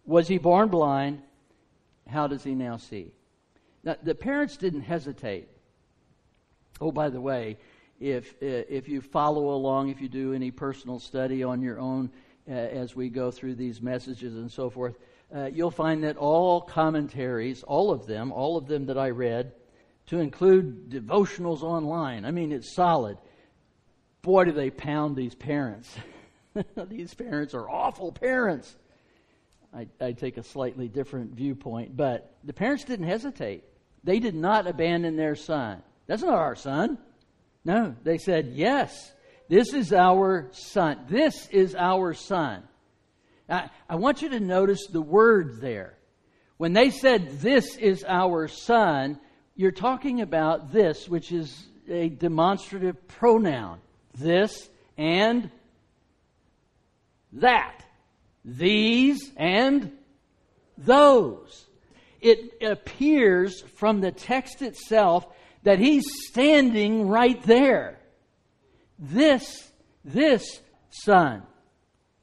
Was 0.05 0.27
he 0.27 0.37
born 0.37 0.69
blind? 0.69 1.21
How 2.07 2.27
does 2.27 2.43
he 2.43 2.53
now 2.53 2.77
see? 2.77 3.11
Now, 3.83 3.95
the 4.01 4.15
parents 4.15 4.57
didn't 4.57 4.81
hesitate. 4.81 5.49
Oh, 6.79 6.91
by 6.91 7.09
the 7.09 7.21
way, 7.21 7.57
if, 7.99 8.33
uh, 8.41 8.67
if 8.69 8.87
you 8.87 9.01
follow 9.01 9.49
along, 9.49 9.89
if 9.89 10.01
you 10.01 10.09
do 10.09 10.33
any 10.33 10.51
personal 10.51 10.99
study 10.99 11.43
on 11.43 11.61
your 11.61 11.79
own 11.79 12.09
uh, 12.47 12.51
as 12.51 12.95
we 12.95 13.09
go 13.09 13.31
through 13.31 13.55
these 13.55 13.81
messages 13.81 14.35
and 14.35 14.51
so 14.51 14.69
forth, 14.69 14.97
uh, 15.33 15.45
you'll 15.45 15.71
find 15.71 16.03
that 16.03 16.17
all 16.17 16.61
commentaries, 16.61 17.63
all 17.63 17.91
of 17.91 18.05
them, 18.05 18.31
all 18.31 18.57
of 18.57 18.67
them 18.67 18.85
that 18.85 18.97
I 18.97 19.09
read, 19.09 19.53
to 20.07 20.19
include 20.19 20.89
devotionals 20.89 21.63
online, 21.63 22.25
I 22.25 22.31
mean, 22.31 22.51
it's 22.51 22.75
solid. 22.75 23.17
Boy, 24.21 24.45
do 24.45 24.51
they 24.51 24.69
pound 24.69 25.15
these 25.15 25.33
parents. 25.33 25.95
these 26.87 27.13
parents 27.13 27.53
are 27.53 27.69
awful 27.69 28.11
parents. 28.11 28.75
I, 29.73 29.87
I 29.99 30.11
take 30.13 30.37
a 30.37 30.43
slightly 30.43 30.87
different 30.87 31.33
viewpoint, 31.33 31.97
but 31.97 32.35
the 32.43 32.53
parents 32.53 32.83
didn't 32.83 33.07
hesitate. 33.07 33.63
They 34.03 34.19
did 34.19 34.35
not 34.35 34.67
abandon 34.67 35.15
their 35.15 35.35
son. 35.35 35.81
That's 36.07 36.21
not 36.21 36.35
our 36.35 36.55
son. 36.55 36.99
No, 37.65 37.95
they 38.03 38.19
said, 38.19 38.51
Yes, 38.53 39.11
this 39.49 39.73
is 39.73 39.91
our 39.91 40.47
son. 40.51 40.99
This 41.09 41.47
is 41.49 41.75
our 41.75 42.13
son. 42.13 42.63
I, 43.49 43.69
I 43.89 43.95
want 43.95 44.21
you 44.21 44.29
to 44.29 44.39
notice 44.39 44.87
the 44.87 45.01
word 45.01 45.59
there. 45.59 45.97
When 46.57 46.73
they 46.73 46.91
said, 46.91 47.39
This 47.39 47.75
is 47.75 48.05
our 48.07 48.47
son, 48.47 49.19
you're 49.55 49.71
talking 49.71 50.21
about 50.21 50.71
this, 50.71 51.09
which 51.09 51.31
is 51.31 51.65
a 51.89 52.09
demonstrative 52.09 53.07
pronoun. 53.07 53.79
This 54.13 54.69
and 54.97 55.49
that. 57.33 57.83
These 58.43 59.31
and 59.35 59.91
those. 60.77 61.65
It 62.21 62.63
appears 62.63 63.61
from 63.77 64.01
the 64.01 64.11
text 64.11 64.61
itself 64.61 65.27
that 65.65 65.79
he's 65.79 66.05
standing 66.27 67.07
right 67.07 67.41
there. 67.43 67.99
This, 68.99 69.71
this 70.05 70.61
son. 70.89 71.41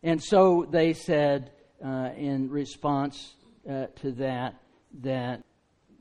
And 0.02 0.22
so 0.22 0.66
they 0.70 0.94
said 0.94 1.50
uh, 1.84 2.11
in 2.16 2.49
response 2.50 3.34
uh, 3.68 3.87
to 3.96 4.12
that, 4.12 4.54
that, 5.00 5.42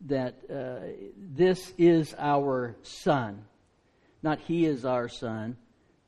that 0.05 0.35
uh, 0.49 0.87
this 1.17 1.73
is 1.79 2.13
our 2.19 2.75
son. 2.83 3.43
Not 4.21 4.39
he 4.41 4.65
is 4.67 4.85
our 4.85 5.09
son 5.09 5.57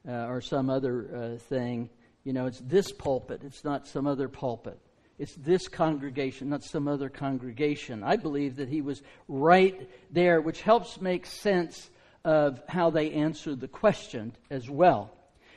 uh, 0.08 0.28
or 0.28 0.40
some 0.40 0.70
other 0.70 1.36
uh, 1.36 1.40
thing. 1.40 1.90
You 2.24 2.34
know, 2.34 2.46
it's 2.46 2.60
this 2.60 2.92
pulpit, 2.92 3.42
it's 3.44 3.63
not 3.63 3.88
some 3.88 4.06
other 4.06 4.30
pulpit. 4.30 4.80
It's 5.20 5.36
this 5.36 5.67
congregation, 5.67 6.50
not 6.50 6.63
some 6.63 6.88
other 6.88 7.10
congregation. 7.10 8.03
I 8.03 8.15
believe 8.15 8.55
that 8.55 8.70
he 8.70 8.82
was 8.82 9.01
right 9.27 9.89
there, 10.12 10.41
which 10.41 10.62
helps 10.62 11.00
make 11.00 11.25
sense 11.25 11.89
of 12.25 12.62
how 12.67 12.89
they 12.89 13.12
answered 13.12 13.60
the 13.60 13.67
question 13.67 14.36
as 14.50 14.70
well. 14.70 15.12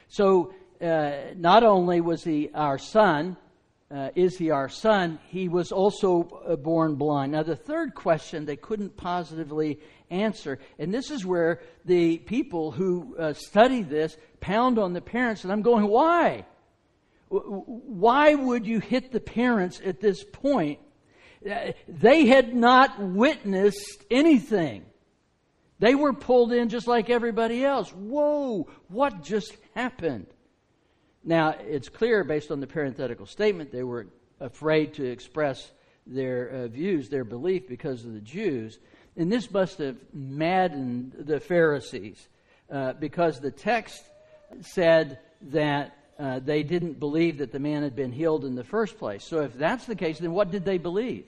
So, 0.08 0.52
uh, 0.80 1.32
not 1.36 1.62
only 1.62 2.00
was 2.00 2.22
he 2.22 2.50
our 2.52 2.78
son, 2.78 3.36
uh, 3.90 4.10
is 4.14 4.36
he 4.36 4.50
our 4.50 4.68
son, 4.68 5.18
he 5.28 5.48
was 5.48 5.72
also 5.72 6.42
uh, 6.46 6.56
born 6.56 6.96
blind. 6.96 7.32
Now, 7.32 7.44
the 7.44 7.56
third 7.56 7.94
question 7.94 8.44
they 8.44 8.56
couldn't 8.56 8.96
positively 8.96 9.78
answer, 10.10 10.58
and 10.78 10.92
this 10.92 11.10
is 11.10 11.24
where 11.24 11.60
the 11.84 12.18
people 12.18 12.72
who 12.72 13.16
uh, 13.16 13.32
study 13.32 13.82
this 13.82 14.16
pound 14.40 14.78
on 14.78 14.92
the 14.92 15.00
parents, 15.00 15.44
and 15.44 15.52
I'm 15.52 15.62
going, 15.62 15.86
why? 15.86 16.44
Why 17.28 18.34
would 18.34 18.66
you 18.66 18.80
hit 18.80 19.12
the 19.12 19.20
parents 19.20 19.80
at 19.84 20.00
this 20.00 20.24
point? 20.24 20.78
They 21.88 22.26
had 22.26 22.54
not 22.54 23.00
witnessed 23.00 24.04
anything. 24.10 24.84
They 25.78 25.94
were 25.94 26.12
pulled 26.12 26.52
in 26.52 26.68
just 26.68 26.86
like 26.86 27.10
everybody 27.10 27.64
else. 27.64 27.90
Whoa, 27.90 28.68
what 28.88 29.22
just 29.22 29.56
happened? 29.74 30.26
Now, 31.22 31.56
it's 31.58 31.88
clear 31.88 32.24
based 32.24 32.50
on 32.50 32.60
the 32.60 32.66
parenthetical 32.66 33.26
statement 33.26 33.72
they 33.72 33.82
were 33.82 34.06
afraid 34.40 34.94
to 34.94 35.04
express 35.04 35.72
their 36.06 36.48
uh, 36.48 36.68
views, 36.68 37.08
their 37.08 37.24
belief 37.24 37.68
because 37.68 38.04
of 38.04 38.14
the 38.14 38.20
Jews. 38.20 38.78
And 39.16 39.30
this 39.30 39.50
must 39.50 39.78
have 39.78 39.96
maddened 40.12 41.14
the 41.18 41.40
Pharisees 41.40 42.28
uh, 42.70 42.92
because 42.94 43.40
the 43.40 43.50
text 43.50 44.02
said 44.60 45.18
that 45.42 45.95
uh, 46.18 46.38
they 46.38 46.62
didn't 46.62 46.98
believe 46.98 47.38
that 47.38 47.52
the 47.52 47.58
man 47.58 47.82
had 47.82 47.94
been 47.94 48.12
healed 48.12 48.44
in 48.44 48.54
the 48.54 48.64
first 48.64 48.98
place. 48.98 49.24
So 49.24 49.40
if 49.40 49.54
that's 49.54 49.84
the 49.84 49.96
case, 49.96 50.18
then 50.18 50.32
what 50.32 50.50
did 50.50 50.64
they 50.64 50.78
believe? 50.78 51.26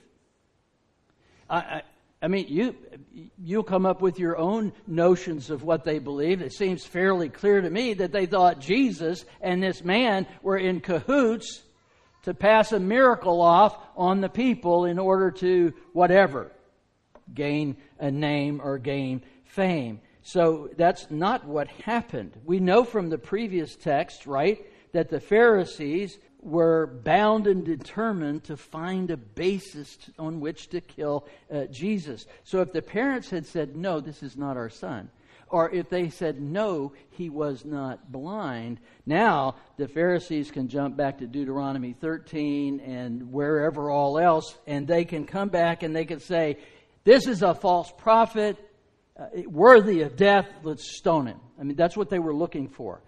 I, 1.51 1.57
I, 1.59 1.83
I 2.21 2.29
mean, 2.29 2.47
you 2.49 2.75
you'll 3.39 3.63
come 3.63 3.87
up 3.87 4.01
with 4.01 4.19
your 4.19 4.37
own 4.37 4.73
notions 4.87 5.51
of 5.51 5.63
what 5.63 5.85
they 5.85 5.99
believed. 5.99 6.43
It 6.43 6.53
seems 6.53 6.85
fairly 6.85 7.29
clear 7.29 7.61
to 7.61 7.71
me 7.71 7.95
that 7.95 8.13
they 8.13 8.27
thought 8.27 8.61
Jesus 8.61 9.25
and 9.41 9.63
this 9.63 9.85
man 9.85 10.27
were 10.43 10.57
in 10.57 10.81
cahoots 10.81 11.63
to 12.23 12.35
pass 12.35 12.73
a 12.73 12.81
miracle 12.81 13.41
off 13.41 13.79
on 13.97 14.21
the 14.21 14.29
people 14.29 14.85
in 14.85 14.99
order 14.99 15.31
to 15.31 15.73
whatever 15.93 16.51
gain 17.33 17.77
a 18.01 18.11
name 18.11 18.61
or 18.63 18.79
gain 18.79 19.23
fame. 19.45 20.01
So 20.23 20.71
that's 20.77 21.11
not 21.11 21.47
what 21.47 21.69
happened. 21.69 22.33
We 22.45 22.59
know 22.59 22.85
from 22.85 23.11
the 23.11 23.19
previous 23.19 23.77
text, 23.77 24.27
right, 24.27 24.67
that 24.99 25.11
the 25.11 25.21
Pharisees 25.21 26.19
were 26.43 26.89
bound 27.05 27.47
and 27.47 27.65
determined 27.65 28.43
to 28.43 28.57
find 28.57 29.13
a 29.13 29.17
basis 29.17 29.97
on 30.19 30.41
which 30.41 30.71
to 30.71 30.81
kill 30.81 31.25
uh, 31.55 31.67
Jesus. 31.67 32.27
So 32.43 32.63
if 32.63 32.73
the 32.73 32.83
parents 32.83 33.31
had 33.31 33.47
said, 33.47 33.77
No, 33.77 34.01
this 34.01 34.25
is 34.25 34.37
not 34.37 34.57
our 34.57 34.69
son, 34.69 35.09
or 35.51 35.71
if 35.71 35.89
they 35.89 36.11
said, 36.11 36.41
No, 36.41 36.95
he 37.11 37.31
was 37.31 37.65
not 37.65 38.11
blind, 38.11 38.81
now 39.07 39.55
the 39.77 39.87
Pharisees 39.87 40.51
can 40.51 40.67
jump 40.67 40.97
back 40.97 41.19
to 41.19 41.29
Deuteronomy 41.29 41.93
13 41.93 42.81
and 42.81 43.33
wherever 43.33 43.93
all 43.93 44.19
else, 44.19 44.59
and 44.67 44.85
they 44.85 45.05
can 45.05 45.27
come 45.27 45.49
back 45.49 45.85
and 45.85 45.95
they 45.95 46.07
can 46.07 46.19
say, 46.19 46.57
This 47.05 47.29
is 47.29 47.43
a 47.43 47.55
false 47.55 47.93
prophet. 47.99 48.57
Uh, 49.17 49.43
worthy 49.47 50.03
of 50.03 50.17
death, 50.17 50.49
let's 50.65 50.97
stone 50.99 51.29
him. 51.29 51.39
I 51.57 51.63
mean, 51.63 51.77
that's 51.77 51.97
what 51.97 52.11
they 52.11 52.19
were 52.19 52.35
looking 52.35 52.69
for. 52.69 53.01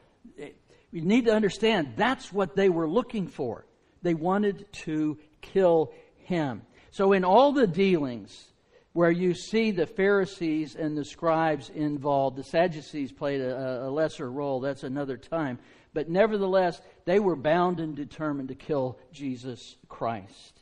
We 0.92 1.00
need 1.00 1.26
to 1.26 1.35
understand 1.35 1.94
that's 1.96 2.33
what 2.33 2.57
they 2.57 2.68
were 2.68 2.88
looking 2.88 3.29
for. 3.29 3.66
They 4.03 4.14
wanted 4.14 4.66
to 4.85 5.18
kill 5.40 5.92
him. 6.16 6.62
So, 6.90 7.12
in 7.12 7.24
all 7.24 7.53
the 7.53 7.66
dealings 7.66 8.53
where 8.92 9.11
you 9.11 9.35
see 9.35 9.70
the 9.70 9.87
Pharisees 9.87 10.74
and 10.74 10.96
the 10.96 11.05
scribes 11.05 11.70
involved, 11.70 12.37
the 12.37 12.44
Sadducees 12.44 13.12
played 13.12 13.40
a, 13.40 13.87
a 13.87 13.90
lesser 13.90 14.31
role. 14.31 14.61
That's 14.61 14.83
another 14.83 15.16
time. 15.16 15.59
But 15.92 16.09
nevertheless, 16.09 16.81
they 17.05 17.20
were 17.20 17.37
bound 17.37 17.81
and 17.81 17.94
determined 17.94 18.48
to 18.48 18.55
kill 18.55 18.98
Jesus 19.12 19.76
Christ. 19.88 20.61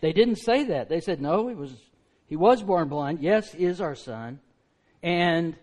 They 0.00 0.12
didn't 0.12 0.36
say 0.36 0.64
that. 0.64 0.88
They 0.88 1.00
said, 1.00 1.20
no, 1.20 1.48
he 1.48 1.54
was, 1.54 1.74
he 2.26 2.36
was 2.36 2.62
born 2.62 2.88
blind. 2.88 3.20
Yes, 3.20 3.52
he 3.52 3.64
is 3.64 3.80
our 3.80 3.94
son. 3.94 4.40
And 5.02 5.56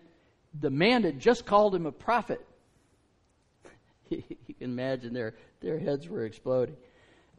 the 0.58 0.70
man 0.70 1.04
had 1.04 1.20
just 1.20 1.46
called 1.46 1.74
him 1.74 1.86
a 1.86 1.92
prophet. 1.92 2.44
you 4.10 4.54
can 4.58 4.70
imagine 4.70 5.12
their, 5.12 5.34
their 5.60 5.78
heads 5.78 6.08
were 6.08 6.24
exploding. 6.24 6.76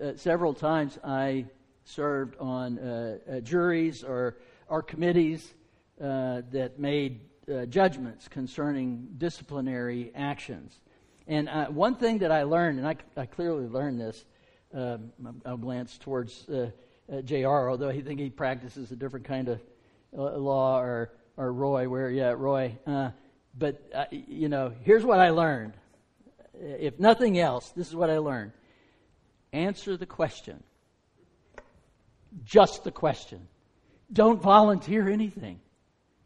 Uh, 0.01 0.11
several 0.15 0.53
times 0.53 0.97
I 1.03 1.45
served 1.85 2.35
on 2.39 2.77
uh, 2.77 3.17
uh, 3.29 3.39
juries 3.39 4.03
or, 4.03 4.37
or 4.67 4.81
committees 4.81 5.53
uh, 6.01 6.41
that 6.51 6.77
made 6.77 7.21
uh, 7.51 7.65
judgments 7.65 8.27
concerning 8.27 9.07
disciplinary 9.17 10.11
actions. 10.13 10.79
And 11.27 11.49
one 11.75 11.95
thing 11.95 12.19
that 12.19 12.31
I 12.31 12.43
learned, 12.43 12.79
and 12.79 12.87
I, 12.87 12.95
I 13.17 13.25
clearly 13.25 13.67
learned 13.67 13.99
this, 13.99 14.25
um, 14.73 15.11
I'll 15.45 15.57
glance 15.57 15.97
towards 15.97 16.45
JR, 17.25 17.69
although 17.69 17.89
I 17.89 18.01
think 18.01 18.21
he 18.21 18.29
practices 18.29 18.93
a 18.93 18.95
different 18.95 19.25
kind 19.25 19.49
of 19.49 19.59
law, 20.13 20.79
or, 20.79 21.11
or 21.35 21.51
Roy, 21.51 21.89
where, 21.89 22.09
yeah, 22.09 22.29
Roy. 22.29 22.77
but, 23.57 24.07
you 24.11 24.47
know, 24.47 24.71
here's 24.83 25.03
what 25.03 25.19
I 25.19 25.31
learned 25.31 25.73
if 26.59 26.99
nothing 26.99 27.39
else, 27.39 27.69
this 27.69 27.87
is 27.87 27.95
what 27.95 28.09
I 28.09 28.17
learned 28.17 28.51
answer 29.53 29.97
the 29.97 30.05
question. 30.05 30.61
Just 32.43 32.83
the 32.83 32.91
question. 32.91 33.47
Don't 34.11 34.41
volunteer 34.41 35.09
anything. 35.09 35.59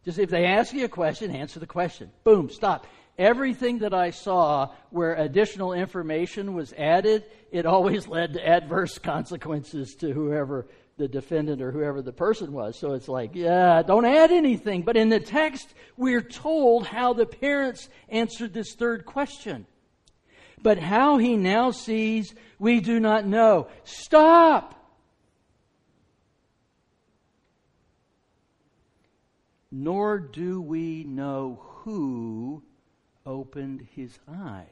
Just 0.04 0.20
if 0.20 0.30
they 0.30 0.46
ask 0.46 0.74
you 0.74 0.86
a 0.86 0.90
question, 0.90 1.32
answer 1.32 1.60
the 1.60 1.68
question. 1.68 2.12
Boom, 2.24 2.50
stop. 2.50 2.88
Everything 3.18 3.80
that 3.80 3.94
I 3.94 4.10
saw 4.10 4.72
where 4.90 5.14
additional 5.14 5.74
information 5.74 6.54
was 6.54 6.74
added, 6.74 7.24
it 7.52 7.66
always 7.66 8.08
led 8.08 8.34
to 8.34 8.48
adverse 8.48 8.98
consequences 8.98 9.96
to 9.96 10.12
whoever 10.12 10.68
the 10.98 11.08
defendant 11.08 11.62
or 11.62 11.72
whoever 11.72 12.02
the 12.02 12.12
person 12.12 12.52
was. 12.52 12.78
So 12.78 12.94
it's 12.94 13.08
like, 13.08 13.32
yeah, 13.36 13.82
don't 13.84 14.06
add 14.06 14.32
anything. 14.32 14.82
But 14.82 14.98
in 14.98 15.10
the 15.10 15.20
text, 15.20 15.74
we're 15.98 16.22
told 16.22 16.86
how 16.86 17.14
the 17.14 17.26
parents 17.26 17.90
answered 18.10 18.54
this 18.54 18.74
third 18.74 19.06
question. 19.06 19.66
But 20.64 20.78
how 20.78 21.18
he 21.18 21.38
now 21.38 21.72
sees, 21.72 22.34
we 22.60 22.80
do 22.80 23.00
not 23.00 23.26
know. 23.26 23.68
Stop! 23.84 24.76
Nor 29.72 30.20
do 30.20 30.62
we 30.62 31.04
know 31.04 31.62
who 31.64 32.62
opened 33.26 33.88
his 33.96 34.20
eyes. 34.28 34.68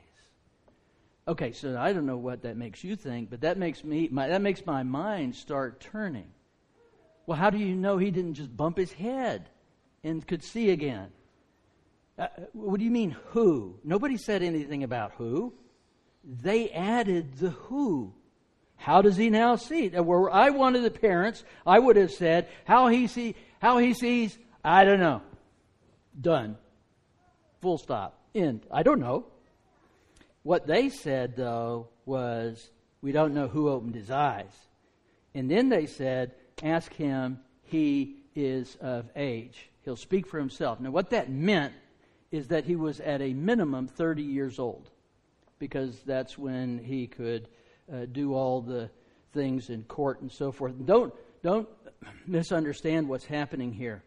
Okay, 1.27 1.51
so 1.51 1.77
I 1.77 1.93
don't 1.93 2.05
know 2.05 2.17
what 2.17 2.41
that 2.43 2.57
makes 2.57 2.83
you 2.83 2.95
think, 2.95 3.29
but 3.29 3.41
that 3.41 3.57
makes 3.57 3.83
me 3.83 4.09
my, 4.11 4.27
that 4.27 4.41
makes 4.41 4.65
my 4.65 4.83
mind 4.83 5.35
start 5.35 5.79
turning. 5.79 6.27
Well, 7.27 7.37
how 7.37 7.51
do 7.51 7.59
you 7.59 7.75
know 7.75 7.97
he 7.97 8.09
didn't 8.09 8.33
just 8.33 8.55
bump 8.55 8.77
his 8.77 8.91
head 8.91 9.49
and 10.03 10.25
could 10.25 10.43
see 10.43 10.71
again? 10.71 11.09
Uh, 12.17 12.27
what 12.53 12.79
do 12.79 12.85
you 12.85 12.91
mean 12.91 13.15
who? 13.27 13.75
Nobody 13.83 14.17
said 14.17 14.41
anything 14.41 14.83
about 14.83 15.13
who. 15.13 15.53
They 16.23 16.69
added 16.71 17.37
the 17.37 17.49
who. 17.49 18.13
How 18.75 19.01
does 19.01 19.17
he 19.17 19.29
now 19.29 19.55
see? 19.55 19.89
Where 19.89 20.29
I 20.29 20.51
wanted 20.51 20.83
the 20.83 20.91
parents, 20.91 21.43
I 21.65 21.79
would 21.79 21.97
have 21.97 22.11
said 22.11 22.47
how 22.65 22.87
he 22.87 23.07
see 23.07 23.35
how 23.59 23.77
he 23.77 23.93
sees. 23.93 24.37
I 24.63 24.85
don't 24.85 24.99
know. 24.99 25.21
Done. 26.19 26.57
Full 27.61 27.77
stop. 27.77 28.17
End. 28.33 28.65
I 28.71 28.83
don't 28.83 28.99
know. 28.99 29.25
What 30.43 30.67
they 30.67 30.89
said, 30.89 31.35
though, 31.35 31.89
was, 32.05 32.71
We 33.01 33.11
don't 33.11 33.33
know 33.33 33.47
who 33.47 33.69
opened 33.69 33.95
his 33.95 34.11
eyes. 34.11 34.51
And 35.35 35.49
then 35.49 35.69
they 35.69 35.85
said, 35.85 36.33
Ask 36.63 36.93
him, 36.93 37.39
he 37.63 38.17
is 38.35 38.77
of 38.81 39.09
age. 39.15 39.69
He'll 39.83 39.95
speak 39.95 40.27
for 40.27 40.39
himself. 40.39 40.79
Now, 40.79 40.91
what 40.91 41.09
that 41.11 41.29
meant 41.29 41.73
is 42.31 42.47
that 42.47 42.65
he 42.65 42.75
was 42.75 42.99
at 42.99 43.21
a 43.21 43.33
minimum 43.33 43.87
30 43.87 44.23
years 44.23 44.59
old, 44.59 44.89
because 45.59 45.99
that's 46.05 46.37
when 46.37 46.79
he 46.79 47.07
could 47.07 47.47
uh, 47.91 48.05
do 48.11 48.33
all 48.33 48.61
the 48.61 48.89
things 49.33 49.69
in 49.69 49.83
court 49.83 50.21
and 50.21 50.31
so 50.31 50.51
forth. 50.51 50.73
Don't, 50.85 51.13
don't 51.43 51.67
misunderstand 52.25 53.07
what's 53.07 53.25
happening 53.25 53.71
here. 53.71 54.03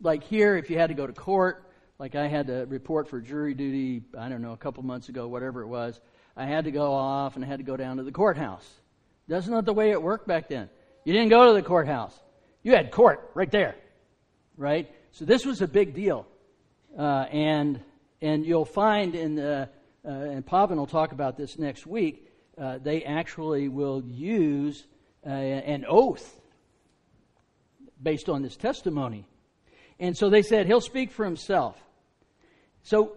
Like 0.00 0.24
here, 0.24 0.56
if 0.56 0.68
you 0.68 0.78
had 0.78 0.88
to 0.88 0.94
go 0.94 1.06
to 1.06 1.12
court, 1.12 1.64
like 1.98 2.14
I 2.16 2.26
had 2.26 2.48
to 2.48 2.66
report 2.66 3.08
for 3.08 3.20
jury 3.20 3.54
duty, 3.54 4.02
I 4.18 4.28
don't 4.28 4.42
know, 4.42 4.52
a 4.52 4.56
couple 4.56 4.82
months 4.82 5.08
ago, 5.08 5.28
whatever 5.28 5.62
it 5.62 5.68
was. 5.68 6.00
I 6.36 6.46
had 6.46 6.64
to 6.64 6.70
go 6.70 6.92
off 6.92 7.36
and 7.36 7.44
I 7.44 7.48
had 7.48 7.58
to 7.58 7.64
go 7.64 7.76
down 7.76 7.98
to 7.98 8.02
the 8.02 8.12
courthouse. 8.12 8.68
That's 9.28 9.46
not 9.46 9.64
the 9.64 9.72
way 9.72 9.90
it 9.90 10.02
worked 10.02 10.26
back 10.26 10.48
then. 10.48 10.68
You 11.04 11.12
didn't 11.12 11.28
go 11.28 11.46
to 11.48 11.52
the 11.52 11.62
courthouse. 11.62 12.18
You 12.62 12.72
had 12.72 12.90
court 12.90 13.30
right 13.34 13.50
there, 13.50 13.76
right? 14.56 14.90
So 15.12 15.24
this 15.24 15.44
was 15.44 15.62
a 15.62 15.68
big 15.68 15.94
deal, 15.94 16.26
uh, 16.98 17.26
and 17.30 17.80
and 18.20 18.46
you'll 18.46 18.64
find 18.64 19.14
in 19.14 19.34
the 19.34 19.68
uh, 20.04 20.10
and 20.10 20.44
Pavan 20.44 20.76
will 20.76 20.86
talk 20.86 21.12
about 21.12 21.36
this 21.36 21.58
next 21.58 21.86
week. 21.86 22.28
Uh, 22.58 22.78
they 22.78 23.04
actually 23.04 23.68
will 23.68 24.02
use 24.04 24.86
uh, 25.24 25.30
an 25.30 25.84
oath 25.88 26.40
based 28.02 28.28
on 28.28 28.42
this 28.42 28.56
testimony, 28.56 29.26
and 30.00 30.16
so 30.16 30.28
they 30.28 30.42
said 30.42 30.66
he'll 30.66 30.80
speak 30.80 31.10
for 31.10 31.24
himself. 31.24 31.76
So 32.82 33.16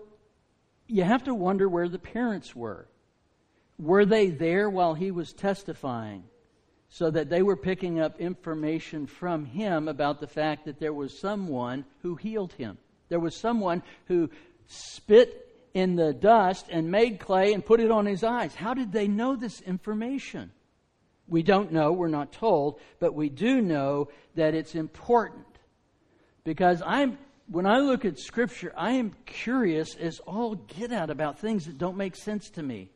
you 0.88 1.04
have 1.04 1.24
to 1.24 1.34
wonder 1.34 1.68
where 1.68 1.90
the 1.90 2.00
parents 2.00 2.56
were. 2.56 2.88
Were 3.80 4.06
they 4.06 4.30
there 4.30 4.70
while 4.70 4.94
he 4.94 5.12
was 5.12 5.34
testifying? 5.34 6.24
So 6.88 7.10
that 7.12 7.30
they 7.30 7.42
were 7.42 7.58
picking 7.58 8.00
up 8.00 8.22
information 8.22 9.08
from 9.08 9.46
him 9.46 9.88
about 9.88 10.22
the 10.22 10.28
fact 10.28 10.66
that 10.66 10.80
there 10.80 10.94
was 10.94 11.18
someone 11.18 11.84
who 12.04 12.16
healed 12.16 12.54
him. 12.54 12.78
There 13.10 13.20
was 13.20 13.36
someone 13.36 13.84
who 14.06 14.30
spit 14.68 15.45
in 15.76 15.98
the 15.98 16.14
dust 16.14 16.68
and 16.72 16.90
made 16.90 17.20
clay 17.20 17.54
and 17.54 17.64
put 17.64 17.82
it 17.82 17.92
on 17.92 18.06
his 18.06 18.24
eyes. 18.24 18.56
How 18.56 18.74
did 18.74 18.94
they 18.94 19.08
know 19.08 19.36
this 19.36 19.60
information? 19.62 20.52
We 21.28 21.44
don't 21.44 21.72
know, 21.72 21.92
we're 21.92 22.08
not 22.08 22.32
told, 22.32 22.80
but 23.00 23.14
we 23.14 23.30
do 23.30 23.62
know 23.62 24.08
that 24.36 24.56
it's 24.56 24.74
important. 24.74 25.46
Because 26.46 26.82
I'm 26.84 27.18
when 27.48 27.68
I 27.68 27.78
look 27.78 28.06
at 28.06 28.18
Scripture, 28.18 28.74
I 28.76 28.94
am 28.94 29.14
curious 29.28 29.96
as 29.96 30.20
all 30.20 30.56
get 30.56 30.92
out 30.92 31.12
about 31.12 31.38
things 31.38 31.66
that 31.66 31.78
don't 31.78 31.98
make 31.98 32.16
sense 32.16 32.50
to 32.52 32.64
me. 32.64 32.90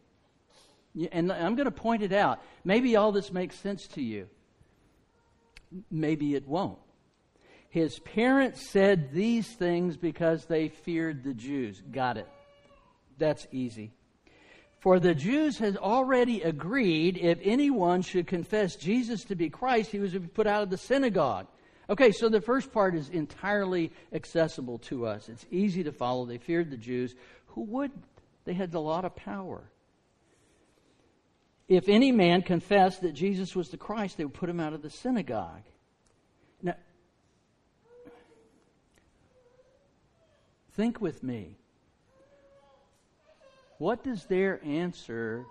And 1.12 1.32
I'm 1.32 1.56
going 1.56 1.66
to 1.66 1.72
point 1.72 2.02
it 2.02 2.14
out. 2.14 2.42
Maybe 2.64 2.96
all 2.96 3.12
this 3.12 3.32
makes 3.32 3.60
sense 3.60 3.86
to 3.90 4.02
you. 4.02 4.28
Maybe 5.92 6.34
it 6.34 6.48
won't. 6.48 6.80
His 7.70 8.00
parents 8.00 8.72
said 8.72 9.12
these 9.14 9.54
things 9.54 9.98
because 9.98 10.46
they 10.46 10.70
feared 10.70 11.24
the 11.24 11.36
Jews. 11.36 11.84
Got 11.92 12.18
it. 12.18 12.28
That's 13.20 13.46
easy. 13.52 13.92
For 14.80 15.00
the 15.00 15.14
Jews 15.14 15.58
had 15.58 15.76
already 15.76 16.42
agreed 16.42 17.18
if 17.18 17.38
anyone 17.44 18.02
should 18.02 18.28
confess 18.28 18.78
Jesus 18.78 19.26
to 19.26 19.36
be 19.36 19.50
Christ, 19.50 19.92
he 19.92 20.00
was 20.00 20.14
to 20.14 20.22
be 20.22 20.28
put 20.28 20.48
out 20.48 20.64
of 20.64 20.70
the 20.70 20.78
synagogue. 20.78 21.48
Okay, 21.90 22.12
so 22.12 22.30
the 22.30 22.40
first 22.40 22.72
part 22.72 22.96
is 22.96 23.10
entirely 23.10 23.92
accessible 24.14 24.78
to 24.80 25.06
us. 25.06 25.28
It's 25.28 25.46
easy 25.52 25.84
to 25.84 25.92
follow. 25.92 26.26
They 26.26 26.38
feared 26.38 26.72
the 26.72 26.78
Jews. 26.78 27.14
Who 27.48 27.64
would? 27.64 27.92
They 28.46 28.54
had 28.54 28.74
a 28.74 28.80
lot 28.80 29.06
of 29.06 29.16
power. 29.16 29.64
If 31.68 31.90
any 31.90 32.12
man 32.12 32.42
confessed 32.42 33.02
that 33.02 33.14
Jesus 33.14 33.56
was 33.56 33.70
the 33.70 33.78
Christ, 33.78 34.18
they 34.18 34.24
would 34.24 34.34
put 34.34 34.50
him 34.50 34.60
out 34.60 34.74
of 34.74 34.82
the 34.82 34.90
synagogue. 34.90 35.64
Now, 36.64 36.76
think 40.72 41.02
with 41.02 41.22
me. 41.22 41.58
What 43.80 44.04
does 44.04 44.26
their 44.26 44.64
answer 44.64 45.46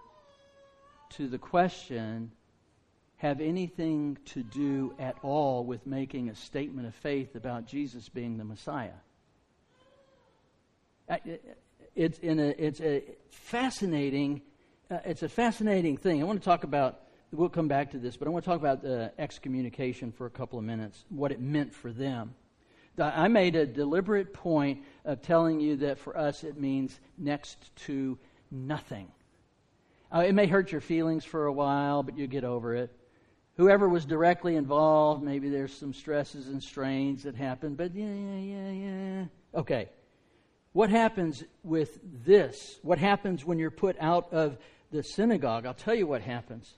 to 1.10 1.26
the 1.26 1.38
question 1.38 2.30
have 3.18 3.40
anything 3.40 4.16
to 4.24 4.42
do 4.42 4.94
at 4.98 5.16
all 5.22 5.64
with 5.64 5.86
making 5.86 6.28
a 6.28 6.34
statement 6.34 6.86
of 6.86 6.94
faith 6.94 7.34
about 7.34 7.66
Jesus 7.66 8.08
being 8.08 8.38
the 8.38 8.44
Messiah. 8.44 8.92
It's, 11.96 12.18
in 12.20 12.38
a, 12.38 12.54
it's 12.56 12.80
a 12.80 13.02
fascinating, 13.30 14.42
uh, 14.88 14.98
it's 15.04 15.24
a 15.24 15.28
fascinating 15.28 15.96
thing. 15.96 16.20
I 16.20 16.24
want 16.24 16.40
to 16.40 16.44
talk 16.44 16.64
about. 16.64 17.00
We'll 17.30 17.50
come 17.50 17.68
back 17.68 17.90
to 17.90 17.98
this, 17.98 18.16
but 18.16 18.26
I 18.26 18.30
want 18.30 18.44
to 18.44 18.50
talk 18.50 18.58
about 18.58 18.84
uh, 18.86 19.10
excommunication 19.18 20.12
for 20.12 20.24
a 20.24 20.30
couple 20.30 20.58
of 20.58 20.64
minutes. 20.64 21.04
What 21.10 21.30
it 21.30 21.40
meant 21.40 21.74
for 21.74 21.92
them. 21.92 22.34
I 23.00 23.28
made 23.28 23.56
a 23.56 23.66
deliberate 23.66 24.32
point 24.32 24.84
of 25.04 25.22
telling 25.22 25.60
you 25.60 25.76
that 25.76 25.98
for 25.98 26.16
us 26.16 26.44
it 26.44 26.58
means 26.58 26.98
next 27.16 27.74
to 27.86 28.18
nothing. 28.50 29.08
Uh, 30.14 30.20
it 30.20 30.34
may 30.34 30.46
hurt 30.46 30.72
your 30.72 30.80
feelings 30.80 31.24
for 31.24 31.46
a 31.46 31.52
while, 31.52 32.02
but 32.02 32.16
you 32.16 32.26
get 32.26 32.44
over 32.44 32.74
it 32.74 32.94
whoever 33.58 33.88
was 33.88 34.06
directly 34.06 34.56
involved, 34.56 35.22
maybe 35.22 35.50
there's 35.50 35.74
some 35.76 35.92
stresses 35.92 36.46
and 36.48 36.62
strains 36.62 37.24
that 37.24 37.34
happen, 37.34 37.74
but 37.74 37.94
yeah, 37.94 38.06
yeah, 38.06 38.38
yeah, 38.38 38.70
yeah. 38.70 39.24
Okay. 39.54 39.90
What 40.72 40.90
happens 40.90 41.42
with 41.64 41.98
this? 42.24 42.78
What 42.82 42.98
happens 42.98 43.44
when 43.44 43.58
you're 43.58 43.70
put 43.70 43.96
out 44.00 44.32
of 44.32 44.58
the 44.92 45.02
synagogue? 45.02 45.66
I'll 45.66 45.74
tell 45.74 45.94
you 45.94 46.06
what 46.06 46.22
happens. 46.22 46.72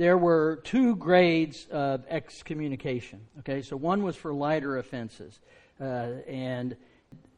There 0.00 0.16
were 0.16 0.60
two 0.64 0.96
grades 0.96 1.66
of 1.70 2.06
excommunication. 2.08 3.20
Okay, 3.40 3.60
so 3.60 3.76
one 3.76 4.02
was 4.02 4.16
for 4.16 4.32
lighter 4.32 4.78
offenses, 4.78 5.38
uh, 5.78 6.22
and 6.26 6.74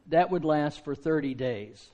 that 0.07 0.31
would 0.31 0.45
last 0.45 0.85
for 0.85 0.95
30 0.95 1.33
days. 1.33 1.91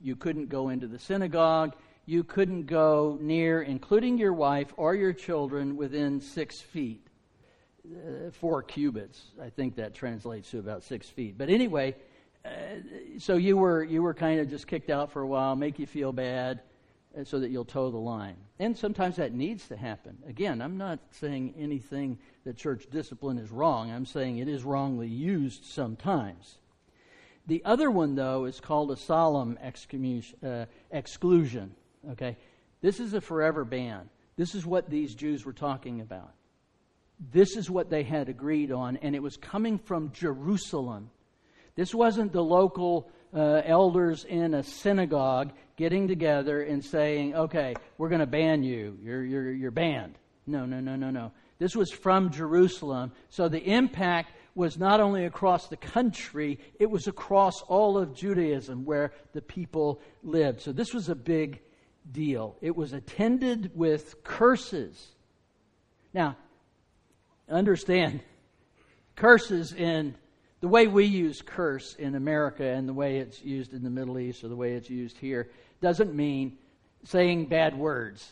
You 0.00 0.16
couldn't 0.16 0.48
go 0.48 0.70
into 0.70 0.88
the 0.88 0.98
synagogue 0.98 1.74
you 2.06 2.22
couldn't 2.22 2.66
go 2.66 3.18
near, 3.20 3.62
including 3.62 4.18
your 4.18 4.32
wife 4.32 4.72
or 4.76 4.94
your 4.94 5.12
children, 5.12 5.76
within 5.76 6.20
six 6.20 6.60
feet. 6.60 7.06
Uh, 7.86 8.30
four 8.30 8.62
cubits. 8.62 9.32
I 9.40 9.50
think 9.50 9.76
that 9.76 9.94
translates 9.94 10.50
to 10.50 10.58
about 10.58 10.82
six 10.82 11.08
feet. 11.08 11.36
But 11.36 11.50
anyway, 11.50 11.94
uh, 12.44 12.48
so 13.18 13.36
you 13.36 13.56
were 13.56 13.84
you 13.84 14.02
were 14.02 14.14
kind 14.14 14.40
of 14.40 14.48
just 14.48 14.66
kicked 14.66 14.90
out 14.90 15.12
for 15.12 15.22
a 15.22 15.26
while, 15.26 15.54
make 15.54 15.78
you 15.78 15.86
feel 15.86 16.12
bad, 16.12 16.60
so 17.24 17.38
that 17.38 17.50
you'll 17.50 17.64
toe 17.64 17.90
the 17.90 17.96
line. 17.96 18.36
And 18.58 18.76
sometimes 18.76 19.16
that 19.16 19.32
needs 19.32 19.68
to 19.68 19.76
happen. 19.76 20.18
Again, 20.26 20.60
I'm 20.60 20.76
not 20.76 20.98
saying 21.10 21.54
anything 21.58 22.18
that 22.44 22.56
church 22.56 22.86
discipline 22.90 23.38
is 23.38 23.50
wrong. 23.50 23.90
I'm 23.90 24.06
saying 24.06 24.38
it 24.38 24.48
is 24.48 24.64
wrongly 24.64 25.08
used 25.08 25.64
sometimes. 25.64 26.58
The 27.46 27.62
other 27.64 27.90
one, 27.90 28.14
though, 28.14 28.46
is 28.46 28.60
called 28.60 28.90
a 28.90 28.96
solemn 28.96 29.58
uh, 29.62 30.64
exclusion. 30.90 31.74
Okay? 32.10 32.36
This 32.80 33.00
is 33.00 33.14
a 33.14 33.20
forever 33.20 33.64
ban. 33.64 34.08
This 34.36 34.54
is 34.54 34.66
what 34.66 34.90
these 34.90 35.14
Jews 35.14 35.44
were 35.44 35.52
talking 35.52 36.00
about. 36.00 36.32
This 37.32 37.56
is 37.56 37.70
what 37.70 37.90
they 37.90 38.02
had 38.02 38.28
agreed 38.28 38.72
on, 38.72 38.96
and 38.96 39.14
it 39.14 39.22
was 39.22 39.36
coming 39.36 39.78
from 39.78 40.12
Jerusalem. 40.12 41.10
This 41.76 41.94
wasn't 41.94 42.32
the 42.32 42.42
local 42.42 43.10
uh, 43.32 43.62
elders 43.64 44.24
in 44.24 44.54
a 44.54 44.62
synagogue 44.62 45.52
getting 45.76 46.08
together 46.08 46.62
and 46.62 46.84
saying, 46.84 47.34
okay, 47.34 47.74
we're 47.98 48.08
going 48.08 48.20
to 48.20 48.26
ban 48.26 48.62
you. 48.62 48.98
You're, 49.02 49.24
you're, 49.24 49.52
you're 49.52 49.70
banned. 49.70 50.18
No, 50.46 50.66
no, 50.66 50.80
no, 50.80 50.96
no, 50.96 51.10
no. 51.10 51.32
This 51.58 51.74
was 51.74 51.90
from 51.90 52.30
Jerusalem. 52.30 53.12
So 53.30 53.48
the 53.48 53.62
impact 53.62 54.32
was 54.54 54.78
not 54.78 55.00
only 55.00 55.24
across 55.24 55.68
the 55.68 55.76
country, 55.76 56.60
it 56.78 56.88
was 56.88 57.06
across 57.06 57.62
all 57.62 57.98
of 57.98 58.14
Judaism 58.14 58.84
where 58.84 59.12
the 59.32 59.42
people 59.42 60.00
lived. 60.22 60.60
So 60.60 60.72
this 60.72 60.94
was 60.94 61.08
a 61.08 61.14
big 61.14 61.60
deal. 62.10 62.56
It 62.60 62.76
was 62.76 62.92
attended 62.92 63.72
with 63.74 64.22
curses. 64.22 65.08
Now, 66.12 66.36
understand, 67.48 68.20
curses 69.16 69.72
in 69.72 70.14
the 70.60 70.68
way 70.68 70.86
we 70.86 71.04
use 71.04 71.42
curse 71.42 71.94
in 71.96 72.14
America 72.14 72.64
and 72.64 72.88
the 72.88 72.94
way 72.94 73.18
it's 73.18 73.42
used 73.42 73.74
in 73.74 73.82
the 73.82 73.90
Middle 73.90 74.18
East 74.18 74.44
or 74.44 74.48
the 74.48 74.56
way 74.56 74.72
it's 74.72 74.88
used 74.88 75.18
here 75.18 75.50
doesn't 75.80 76.14
mean 76.14 76.58
saying 77.04 77.46
bad 77.46 77.76
words. 77.78 78.30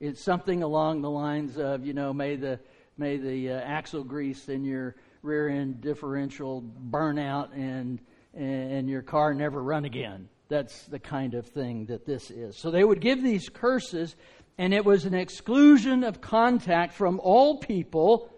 It's 0.00 0.22
something 0.22 0.62
along 0.62 1.02
the 1.02 1.10
lines 1.10 1.56
of, 1.56 1.86
you 1.86 1.92
know, 1.92 2.12
may 2.12 2.36
the 2.36 2.58
may 2.96 3.16
the 3.16 3.50
uh, 3.50 3.60
axle 3.60 4.04
grease 4.04 4.48
in 4.48 4.64
your 4.64 4.94
rear 5.22 5.48
end 5.48 5.80
differential 5.80 6.60
burn 6.60 7.18
out 7.18 7.52
and 7.52 8.00
and 8.34 8.88
your 8.88 9.02
car 9.02 9.32
never 9.32 9.62
run 9.62 9.84
again. 9.84 10.28
That's 10.48 10.84
the 10.86 10.98
kind 10.98 11.34
of 11.34 11.46
thing 11.46 11.86
that 11.86 12.04
this 12.04 12.30
is. 12.30 12.56
So 12.56 12.70
they 12.70 12.84
would 12.84 13.00
give 13.00 13.22
these 13.22 13.48
curses, 13.48 14.16
and 14.58 14.74
it 14.74 14.84
was 14.84 15.04
an 15.04 15.14
exclusion 15.14 16.04
of 16.04 16.20
contact 16.20 16.92
from 16.94 17.20
all 17.20 17.58
people, 17.58 18.30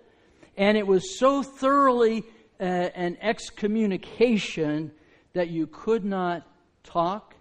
and 0.57 0.77
it 0.77 0.87
was 0.87 1.19
so 1.19 1.43
thoroughly 1.43 2.25
uh, 2.61 2.65
an 2.65 3.17
excommunication 3.21 4.93
that 5.33 5.49
you 5.49 5.67
could 5.67 6.05
not 6.05 6.47
talk. 6.85 7.35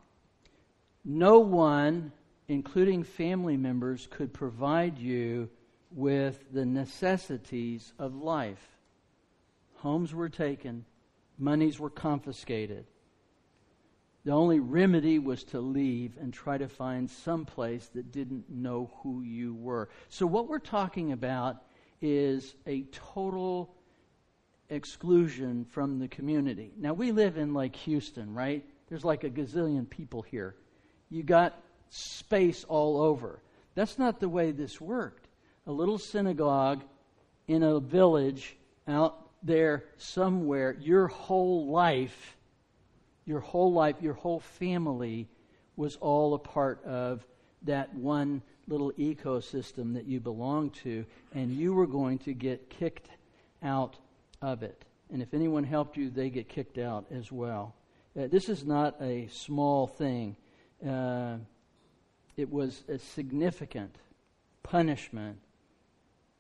No 1.08 1.38
one, 1.38 2.12
including 2.48 3.04
family 3.04 3.58
members, 3.58 4.08
could 4.10 4.34
provide 4.34 4.98
you 4.98 5.50
with 5.91 6.52
the 6.52 6.65
necessities 6.65 7.94
of 8.00 8.15
life. 8.15 8.68
Homes 9.76 10.15
were 10.15 10.30
taken, 10.30 10.84
monies 11.38 11.80
were 11.80 11.91
confiscated. 11.91 12.88
The 14.24 14.32
only 14.32 14.60
remedy 14.60 15.20
was 15.20 15.44
to 15.46 15.60
leave 15.60 16.18
and 16.20 16.34
try 16.34 16.58
to 16.58 16.68
find 16.68 17.08
some 17.08 17.46
place 17.46 17.88
that 17.94 18.12
didn't 18.12 18.50
know 18.50 18.89
who 19.04 19.22
you 19.22 19.54
were. 19.54 19.89
So, 20.10 20.26
what 20.26 20.48
we're 20.48 20.58
talking 20.58 21.12
about 21.12 21.62
is 22.02 22.56
a 22.65 22.82
total 22.91 23.76
exclusion 24.70 25.65
from 25.65 26.00
the 26.00 26.08
community. 26.08 26.72
Now, 26.76 26.94
we 26.94 27.12
live 27.12 27.38
in 27.38 27.54
like 27.54 27.76
Houston, 27.76 28.34
right? 28.34 28.65
There's 28.89 29.06
like 29.06 29.24
a 29.24 29.30
gazillion 29.30 29.88
people 29.88 30.24
here. 30.24 30.56
You 31.10 31.24
got 31.24 31.60
space 31.89 32.63
all 32.68 33.02
over. 33.02 33.39
That's 33.76 34.00
not 34.00 34.20
the 34.20 34.30
way 34.30 34.52
this 34.52 34.80
worked. 34.80 35.28
A 35.68 35.72
little 35.72 35.98
synagogue 35.98 36.84
in 37.48 37.63
a 37.63 37.80
village 37.80 38.56
out 38.88 39.26
there 39.44 39.84
somewhere, 39.98 40.76
your 40.80 41.08
whole 41.08 41.68
life, 41.68 42.36
your 43.26 43.39
whole 43.39 43.74
life, 43.74 43.96
your 44.02 44.13
whole 44.13 44.39
family 44.39 45.28
was 45.76 45.98
all 45.98 46.34
a 46.34 46.39
part 46.39 46.84
of 46.86 47.26
that 47.63 47.94
one 47.94 48.41
little 48.68 48.91
ecosystem 48.94 49.94
that 49.94 50.06
you 50.06 50.20
belonged 50.20 50.74
to, 50.74 51.06
and 51.34 51.52
you 51.52 51.74
were 51.74 51.88
going 51.88 52.18
to 52.20 52.34
get 52.34 52.70
kicked 52.70 53.10
out 53.62 53.98
of 54.41 54.63
it. 54.63 54.84
And 55.12 55.22
if 55.22 55.34
anyone 55.34 55.63
helped 55.63 55.98
you, 55.98 56.10
they 56.10 56.30
get 56.30 56.50
kicked 56.50 56.78
out 56.78 57.06
as 57.12 57.32
well. 57.32 57.76
Uh, 58.20 58.28
this 58.28 58.50
is 58.50 58.65
not 58.65 58.96
a 59.02 59.28
small 59.32 59.86
thing. 59.86 60.36
Uh, 60.84 61.38
it 62.38 62.52
was 62.52 62.84
a 62.90 62.98
significant 62.98 63.96
punishment 64.64 65.38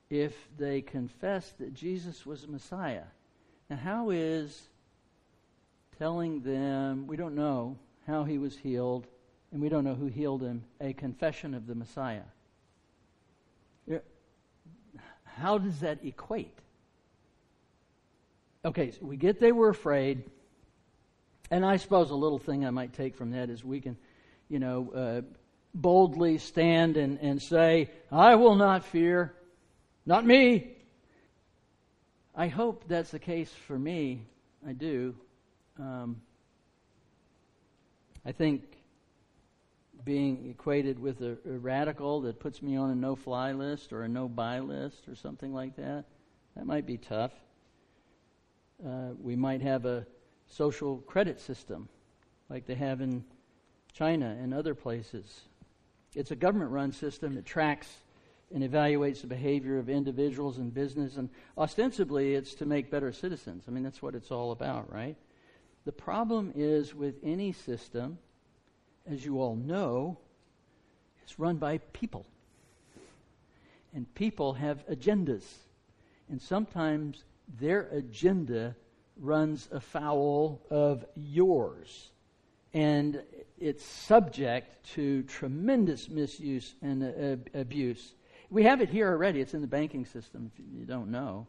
if 0.09 0.35
they 0.57 0.81
confessed 0.81 1.57
that 1.59 1.73
Jesus 1.73 2.25
was 2.25 2.43
a 2.43 2.47
Messiah. 2.47 3.03
Now, 3.69 3.77
how 3.77 4.09
is 4.09 4.69
telling 5.97 6.41
them, 6.41 7.07
we 7.07 7.17
don't 7.17 7.35
know 7.35 7.77
how 8.05 8.23
he 8.23 8.37
was 8.37 8.57
healed, 8.57 9.07
and 9.51 9.61
we 9.61 9.69
don't 9.69 9.83
know 9.83 9.95
who 9.95 10.07
healed 10.07 10.41
him, 10.41 10.63
a 10.81 10.93
confession 10.93 11.53
of 11.53 11.65
the 11.67 11.75
Messiah? 11.75 12.21
How 15.23 15.57
does 15.57 15.79
that 15.79 15.99
equate? 16.03 16.57
Okay, 18.63 18.91
so 18.91 19.05
we 19.05 19.17
get 19.17 19.39
they 19.39 19.51
were 19.51 19.69
afraid. 19.69 20.23
And 21.51 21.65
I 21.65 21.77
suppose 21.77 22.09
a 22.09 22.15
little 22.15 22.39
thing 22.39 22.65
I 22.65 22.71
might 22.71 22.93
take 22.93 23.15
from 23.15 23.31
that 23.31 23.49
is 23.49 23.63
we 23.63 23.81
can, 23.81 23.97
you 24.49 24.59
know, 24.59 24.91
uh, 24.95 25.21
boldly 25.73 26.37
stand 26.37 26.97
and, 26.97 27.19
and 27.19 27.41
say, 27.41 27.89
I 28.11 28.35
will 28.35 28.55
not 28.55 28.85
fear. 28.85 29.33
Not 30.05 30.25
me. 30.25 30.71
I 32.35 32.47
hope 32.47 32.83
that's 32.87 33.11
the 33.11 33.19
case 33.19 33.51
for 33.67 33.77
me. 33.77 34.25
I 34.67 34.73
do. 34.73 35.15
Um, 35.79 36.21
I 38.25 38.31
think 38.31 38.63
being 40.03 40.49
equated 40.49 40.99
with 40.99 41.21
a, 41.21 41.37
a, 41.47 41.57
radical 41.57 42.21
that 42.21 42.39
puts 42.39 42.61
me 42.61 42.75
on 42.75 42.91
a 42.91 42.95
no 42.95 43.15
fly 43.15 43.51
list 43.51 43.91
or 43.91 44.03
a 44.03 44.07
no 44.07 44.27
buy 44.27 44.59
list 44.59 45.07
or 45.07 45.15
something 45.15 45.53
like 45.53 45.75
that, 45.75 46.05
that 46.55 46.65
might 46.65 46.85
be 46.85 46.97
tough. 46.97 47.31
Uh, 48.85 49.09
we 49.19 49.35
might 49.35 49.61
have 49.61 49.85
a 49.85 50.05
social 50.47 50.97
credit 50.99 51.39
system 51.39 51.89
like 52.49 52.67
they 52.67 52.75
have 52.75 53.01
in 53.01 53.23
China 53.95 54.37
and 54.41 54.53
other 54.53 54.75
places. 54.75 55.41
It's 56.13 56.31
a 56.31 56.35
government 56.35 56.71
run 56.71 56.91
system 56.91 57.35
that 57.35 57.45
tracks 57.45 57.87
and 58.53 58.63
evaluates 58.63 59.21
the 59.21 59.27
behavior 59.27 59.79
of 59.79 59.89
individuals 59.89 60.57
and 60.57 60.73
business, 60.73 61.17
and 61.17 61.29
ostensibly 61.57 62.35
it's 62.35 62.53
to 62.55 62.65
make 62.65 62.91
better 62.91 63.11
citizens. 63.11 63.63
I 63.67 63.71
mean, 63.71 63.83
that's 63.83 64.01
what 64.01 64.15
it's 64.15 64.31
all 64.31 64.51
about, 64.51 64.91
right? 64.93 65.15
The 65.85 65.91
problem 65.91 66.51
is 66.55 66.93
with 66.93 67.15
any 67.23 67.53
system, 67.53 68.17
as 69.09 69.25
you 69.25 69.41
all 69.41 69.55
know, 69.55 70.17
it's 71.23 71.39
run 71.39 71.57
by 71.57 71.79
people. 71.93 72.25
And 73.93 74.13
people 74.13 74.53
have 74.53 74.85
agendas. 74.87 75.43
And 76.29 76.41
sometimes 76.41 77.23
their 77.59 77.81
agenda 77.91 78.75
runs 79.17 79.69
afoul 79.71 80.61
of 80.69 81.05
yours. 81.15 82.11
And 82.73 83.21
it's 83.59 83.83
subject 83.83 84.85
to 84.93 85.23
tremendous 85.23 86.09
misuse 86.09 86.75
and 86.81 87.03
uh, 87.03 87.59
abuse. 87.59 88.15
We 88.49 88.63
have 88.63 88.81
it 88.81 88.89
here 88.89 89.09
already. 89.09 89.41
It's 89.41 89.53
in 89.53 89.61
the 89.61 89.67
banking 89.67 90.05
system, 90.05 90.51
if 90.53 90.63
you 90.77 90.85
don't 90.85 91.09
know. 91.09 91.47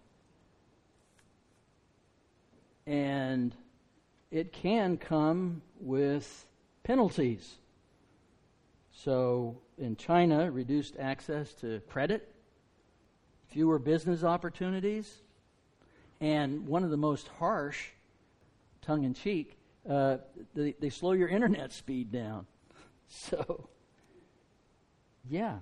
And 2.86 3.54
it 4.30 4.52
can 4.52 4.96
come 4.96 5.62
with 5.80 6.46
penalties. 6.84 7.56
So 8.92 9.58
in 9.78 9.96
China, 9.96 10.50
reduced 10.50 10.96
access 10.98 11.52
to 11.54 11.80
credit, 11.88 12.32
fewer 13.48 13.78
business 13.78 14.24
opportunities, 14.24 15.22
and 16.20 16.66
one 16.66 16.82
of 16.82 16.90
the 16.90 16.96
most 16.96 17.28
harsh, 17.28 17.88
tongue 18.80 19.04
in 19.04 19.12
cheek, 19.12 19.55
uh, 19.88 20.18
they, 20.55 20.75
they 20.81 20.90
slow 20.90 21.12
your 21.12 21.29
internet 21.29 21.72
speed 21.72 22.11
down. 22.12 22.46
So, 23.09 23.68
yeah. 25.31 25.59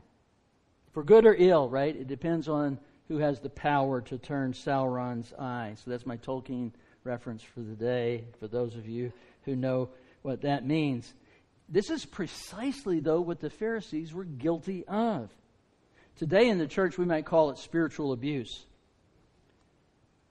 For 0.93 1.03
good 1.03 1.27
or 1.27 1.35
ill, 1.35 1.69
right? 1.69 1.95
It 1.95 2.09
depends 2.09 2.49
on 2.49 2.79
who 3.09 3.19
has 3.19 3.41
the 3.41 3.51
power 3.51 4.01
to 4.01 4.17
turn 4.17 4.55
Sauron's 4.55 5.33
eye. 5.35 5.75
So 5.77 5.91
that's 5.91 6.07
my 6.07 6.17
Tolkien 6.17 6.73
reference 7.05 7.43
for 7.43 7.61
the 7.61 7.75
day, 7.75 8.25
for 8.41 8.49
those 8.49 8.77
of 8.77 8.89
you 8.89 9.13
who 9.45 9.57
know 9.57 9.91
what 10.23 10.41
that 10.41 10.67
means. 10.67 11.13
This 11.69 11.91
is 11.91 12.07
precisely, 12.07 13.01
though, 13.01 13.21
what 13.21 13.41
the 13.41 13.51
Pharisees 13.51 14.15
were 14.15 14.25
guilty 14.25 14.85
of. 14.87 15.31
Today 16.17 16.49
in 16.49 16.59
the 16.59 16.67
church, 16.67 16.97
we 16.97 17.05
might 17.05 17.27
call 17.27 17.51
it 17.51 17.59
spiritual 17.59 18.13
abuse. 18.13 18.65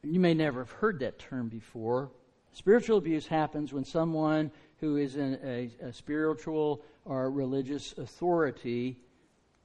You 0.02 0.20
may 0.20 0.34
never 0.34 0.62
have 0.62 0.72
heard 0.72 1.00
that 1.00 1.20
term 1.20 1.50
before. 1.50 2.10
Spiritual 2.54 3.00
abuse 3.00 3.26
happens 3.26 3.74
when 3.74 3.84
someone 3.84 4.52
who 4.80 4.98
is 4.98 5.16
in 5.16 5.40
a, 5.44 5.72
a 5.82 5.92
spiritual 5.92 6.84
or 7.04 7.32
religious 7.32 7.98
authority, 7.98 9.00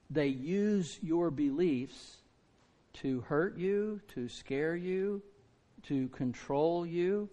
they 0.09 0.27
use 0.27 0.97
your 1.01 1.29
beliefs 1.29 2.17
to 2.93 3.21
hurt 3.21 3.57
you, 3.57 4.01
to 4.15 4.27
scare 4.27 4.75
you, 4.75 5.21
to 5.83 6.07
control 6.09 6.83
you. 6.83 7.29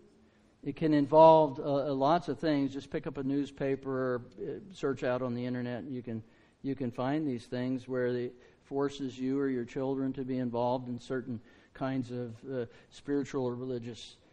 It 0.63 0.77
can 0.77 0.93
involve 0.93 1.59
uh, 1.59 1.93
lots 1.95 2.29
of 2.29 2.39
things. 2.39 2.73
Just 2.73 2.91
pick 2.91 3.07
up 3.07 3.17
a 3.17 3.23
newspaper, 3.23 4.23
uh, 4.39 4.59
search 4.73 5.05
out 5.05 5.23
on 5.23 5.35
the 5.35 5.47
internet, 5.47 5.79
and 5.85 5.95
you 5.95 6.03
can 6.03 6.23
you 6.63 6.75
can 6.75 6.91
find 6.91 7.27
these 7.27 7.47
things 7.47 7.87
where 7.87 8.09
it 8.09 8.35
forces 8.65 9.19
you 9.19 9.39
or 9.39 9.49
your 9.49 9.65
children 9.65 10.13
to 10.13 10.25
be 10.25 10.39
involved 10.39 10.89
in 10.89 10.99
certain 10.99 11.41
kinds 11.73 12.11
of 12.11 12.35
uh, 12.53 12.67
spiritual 12.91 13.45
or 13.45 13.55
religious 13.55 14.17
uh, 14.21 14.26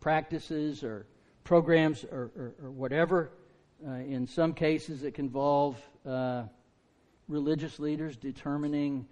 practices 0.00 0.82
or 0.82 1.06
programs 1.44 2.04
or, 2.04 2.30
or, 2.36 2.54
or 2.62 2.70
whatever. 2.70 3.30
Uh, 3.86 3.92
in 3.92 4.26
some 4.26 4.52
cases, 4.52 5.02
it 5.02 5.14
can 5.14 5.26
involve 5.26 5.80
uh, 6.06 6.44
religious 7.28 7.78
leaders 7.78 8.16
determining 8.16 9.06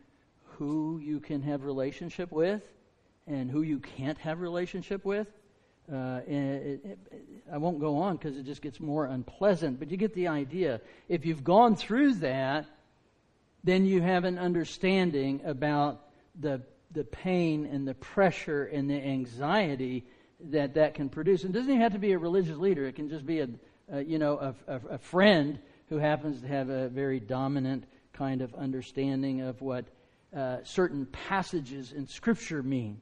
who 0.45 0.99
you 0.99 1.21
can 1.21 1.43
have 1.43 1.65
relationship 1.65 2.31
with 2.31 2.63
and 3.27 3.51
who 3.51 3.63
you 3.63 3.79
can't 3.79 4.19
have 4.19 4.41
relationship 4.41 5.05
with. 5.05 5.27
Uh, 5.93 6.21
it, 6.27 6.81
it, 6.85 6.99
I 7.53 7.59
won't 7.59 7.81
go 7.81 7.97
on 7.97 8.17
because 8.17 8.37
it 8.37 8.45
just 8.45 8.63
gets 8.63 8.79
more 8.79 9.07
unpleasant, 9.07 9.81
but 9.81 9.91
you 9.91 9.97
get 9.97 10.15
the 10.15 10.29
idea. 10.29 10.81
If 11.09 11.27
you've 11.27 11.43
gone 11.43 11.75
through 11.75 12.15
that, 12.17 12.67
then 13.65 13.85
you 13.85 14.01
have 14.01 14.25
an 14.25 14.39
understanding 14.39 15.41
about 15.45 16.01
the 16.39 16.63
the 16.93 17.05
pain 17.05 17.67
and 17.67 17.87
the 17.87 17.95
pressure 17.95 18.65
and 18.65 18.91
the 18.91 19.01
anxiety 19.01 20.05
that 20.45 20.75
that 20.75 20.95
can 20.95 21.09
produce. 21.09 21.45
And 21.45 21.53
doesn't 21.53 21.69
even 21.69 21.81
have 21.81 21.93
to 21.93 21.99
be 21.99 22.13
a 22.13 22.19
religious 22.19 22.57
leader. 22.57 22.87
It 22.87 22.97
can 22.97 23.09
just 23.09 23.27
be 23.27 23.41
a, 23.41 23.49
a 23.93 24.03
you 24.03 24.19
know 24.19 24.39
a, 24.39 24.75
a, 24.75 24.81
a 24.95 24.99
friend 24.99 25.59
who 25.89 25.99
happens 25.99 26.41
to 26.41 26.49
have 26.49 26.69
a 26.71 26.89
very 26.89 27.21
dominant 27.21 27.85
kind 28.13 28.43
of 28.43 28.55
understanding 28.55 29.41
of 29.41 29.61
what 29.61 29.87
uh, 30.37 30.59
certain 30.63 31.07
passages 31.07 31.93
in 31.93 32.07
Scripture 32.07 32.63
mean. 32.63 33.01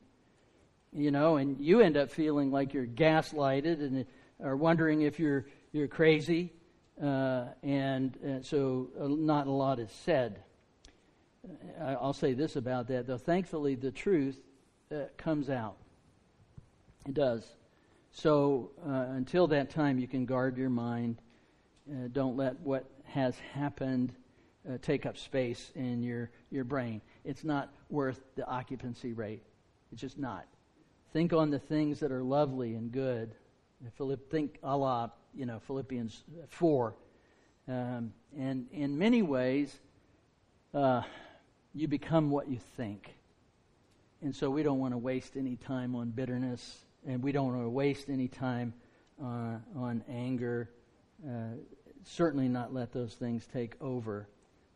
You 0.92 1.10
know, 1.10 1.36
and 1.36 1.60
you 1.60 1.80
end 1.80 1.96
up 1.96 2.10
feeling 2.10 2.50
like 2.50 2.72
you're 2.72 2.86
gaslighted 2.86 3.80
and 3.80 4.06
are 4.42 4.56
wondering 4.56 5.02
if 5.02 5.18
you're 5.18 5.46
you're 5.72 5.88
crazy, 5.88 6.52
uh, 7.02 7.44
and, 7.62 8.16
and 8.22 8.44
so 8.44 8.88
uh, 8.98 9.06
not 9.06 9.46
a 9.46 9.50
lot 9.50 9.78
is 9.78 9.90
said. 10.04 10.40
I'll 11.80 12.12
say 12.12 12.32
this 12.34 12.56
about 12.56 12.88
that, 12.88 13.06
though. 13.06 13.18
Thankfully, 13.18 13.74
the 13.74 13.90
truth 13.90 14.40
uh, 14.90 15.04
comes 15.16 15.50
out. 15.50 15.76
It 17.08 17.14
does. 17.14 17.42
So 18.12 18.70
uh, 18.86 19.06
until 19.16 19.46
that 19.46 19.70
time, 19.70 19.98
you 19.98 20.06
can 20.06 20.26
guard 20.26 20.58
your 20.58 20.68
mind. 20.68 21.22
Uh, 21.90 22.08
don't 22.12 22.36
let 22.36 22.60
what 22.60 22.84
has 23.04 23.34
happened 23.54 24.12
uh, 24.68 24.76
take 24.82 25.06
up 25.06 25.16
space 25.16 25.72
in 25.74 26.02
your, 26.02 26.30
your 26.50 26.64
brain. 26.64 27.00
It's 27.24 27.44
not 27.44 27.72
worth 27.88 28.20
the 28.36 28.46
occupancy 28.46 29.14
rate. 29.14 29.42
It's 29.90 30.02
just 30.02 30.18
not. 30.18 30.44
Think 31.14 31.32
on 31.32 31.48
the 31.48 31.58
things 31.58 31.98
that 32.00 32.12
are 32.12 32.22
lovely 32.22 32.74
and 32.74 32.92
good. 32.92 33.34
Philipp, 33.96 34.30
think 34.30 34.58
a 34.62 34.76
la, 34.76 35.08
you 35.34 35.46
know, 35.46 35.60
Philippians 35.60 36.24
4. 36.48 36.94
Um, 37.68 38.12
and 38.38 38.66
in 38.70 38.98
many 38.98 39.22
ways, 39.22 39.74
uh, 40.74 41.02
you 41.74 41.88
become 41.88 42.28
what 42.28 42.50
you 42.50 42.58
think. 42.76 43.14
And 44.20 44.34
so 44.34 44.50
we 44.50 44.62
don't 44.62 44.78
want 44.78 44.92
to 44.92 44.98
waste 44.98 45.36
any 45.36 45.56
time 45.56 45.94
on 45.94 46.10
bitterness, 46.10 46.84
and 47.06 47.22
we 47.22 47.32
don't 47.32 47.52
want 47.52 47.62
to 47.62 47.68
waste 47.68 48.08
any 48.08 48.28
time 48.28 48.72
uh, 49.22 49.58
on 49.76 50.02
anger. 50.08 50.70
Uh, 51.26 51.56
certainly 52.04 52.48
not 52.48 52.72
let 52.72 52.92
those 52.92 53.14
things 53.14 53.46
take 53.52 53.74
over. 53.80 54.28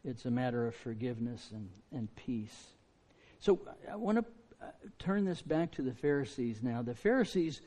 It's 0.05 0.25
a 0.25 0.31
matter 0.31 0.67
of 0.67 0.75
forgiveness 0.75 1.51
and, 1.53 1.69
and 1.93 2.15
peace. 2.17 2.69
So 3.41 3.61
I 3.91 3.97
want 3.97 4.19
to 4.19 4.25
uh, 4.61 4.67
turn 4.99 5.25
this 5.25 5.43
back 5.43 5.73
to 5.73 5.83
the 5.83 5.93
Pharisees 5.93 6.63
now. 6.63 6.83
The 6.83 6.95
Pharisees, 6.95 7.61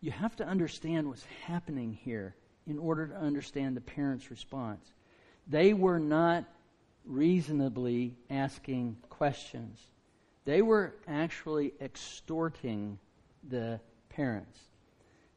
you 0.00 0.10
have 0.10 0.36
to 0.36 0.46
understand 0.46 1.08
what's 1.08 1.26
happening 1.46 1.92
here 1.92 2.34
in 2.66 2.78
order 2.78 3.06
to 3.08 3.16
understand 3.16 3.76
the 3.76 3.80
parents' 3.80 4.30
response. 4.30 4.92
They 5.46 5.74
were 5.74 5.98
not 5.98 6.44
reasonably 7.04 8.14
asking 8.30 8.96
questions. 9.10 9.78
They 10.44 10.62
were 10.62 10.94
actually 11.06 11.74
extorting 11.80 12.98
the 13.48 13.80
parents. 14.08 14.58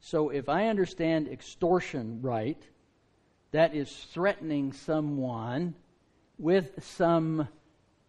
So 0.00 0.30
if 0.30 0.48
I 0.48 0.68
understand 0.68 1.28
extortion 1.28 2.20
right, 2.22 2.62
that 3.52 3.74
is 3.74 3.90
threatening 4.12 4.72
someone 4.72 5.74
with 6.38 6.84
some 6.84 7.48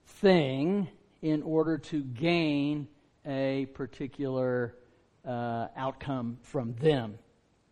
thing 0.06 0.90
in 1.22 1.42
order 1.44 1.78
to 1.78 2.04
gain 2.04 2.88
a 3.26 3.66
particular 3.74 4.76
uh, 5.26 5.68
outcome 5.76 6.38
from 6.42 6.74
them, 6.76 7.18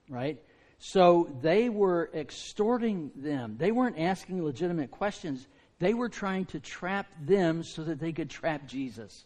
right? 0.09 0.41
So 0.77 1.29
they 1.41 1.69
were 1.69 2.09
extorting 2.13 3.11
them. 3.15 3.55
They 3.57 3.71
weren't 3.71 3.99
asking 3.99 4.43
legitimate 4.43 4.91
questions. 4.91 5.47
They 5.79 5.93
were 5.93 6.09
trying 6.09 6.45
to 6.47 6.59
trap 6.59 7.07
them 7.21 7.63
so 7.63 7.83
that 7.83 7.99
they 7.99 8.11
could 8.11 8.29
trap 8.29 8.67
Jesus. 8.67 9.25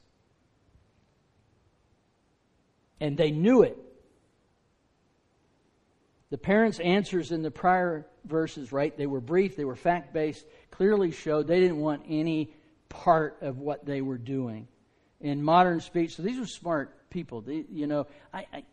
And 2.99 3.17
they 3.17 3.31
knew 3.31 3.63
it. 3.63 3.77
The 6.29 6.37
parents' 6.37 6.79
answers 6.79 7.31
in 7.31 7.41
the 7.41 7.51
prior 7.51 8.05
verses, 8.25 8.71
right? 8.71 8.95
They 8.95 9.07
were 9.07 9.21
brief, 9.21 9.55
they 9.55 9.65
were 9.65 9.75
fact 9.75 10.13
based, 10.13 10.45
clearly 10.69 11.11
showed 11.11 11.47
they 11.47 11.59
didn't 11.59 11.79
want 11.79 12.03
any 12.07 12.53
part 12.87 13.37
of 13.41 13.57
what 13.57 13.85
they 13.85 14.01
were 14.01 14.17
doing. 14.17 14.67
In 15.21 15.43
modern 15.43 15.81
speech, 15.81 16.15
so 16.15 16.23
these 16.23 16.39
were 16.39 16.45
smart 16.45 17.09
people. 17.09 17.41
They, 17.41 17.65
you 17.71 17.87
know, 17.87 18.07
I, 18.33 18.45
I 18.53 18.63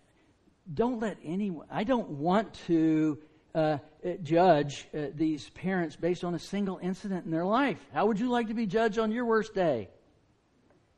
don't 0.72 1.00
let 1.00 1.16
anyone, 1.24 1.66
I 1.70 1.84
don't 1.84 2.10
want 2.10 2.54
to 2.66 3.18
uh, 3.54 3.78
judge 4.22 4.86
uh, 4.94 5.06
these 5.14 5.48
parents 5.50 5.96
based 5.96 6.24
on 6.24 6.34
a 6.34 6.38
single 6.38 6.78
incident 6.82 7.24
in 7.24 7.30
their 7.30 7.44
life. 7.44 7.78
How 7.92 8.06
would 8.06 8.20
you 8.20 8.28
like 8.28 8.48
to 8.48 8.54
be 8.54 8.66
judged 8.66 8.98
on 8.98 9.10
your 9.10 9.24
worst 9.24 9.54
day? 9.54 9.88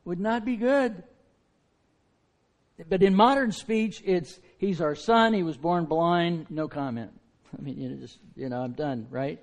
Would 0.04 0.18
not 0.18 0.44
be 0.44 0.56
good. 0.56 1.04
But 2.88 3.02
in 3.02 3.14
modern 3.14 3.52
speech, 3.52 4.02
it's 4.04 4.38
he's 4.58 4.80
our 4.80 4.94
son. 4.94 5.32
He 5.32 5.42
was 5.42 5.56
born 5.56 5.86
blind. 5.86 6.46
No 6.50 6.68
comment. 6.68 7.10
I 7.58 7.60
mean, 7.60 7.80
you 7.80 7.88
know, 7.88 7.96
just 7.96 8.18
you 8.36 8.48
know, 8.48 8.62
I'm 8.62 8.72
done, 8.72 9.06
right? 9.10 9.40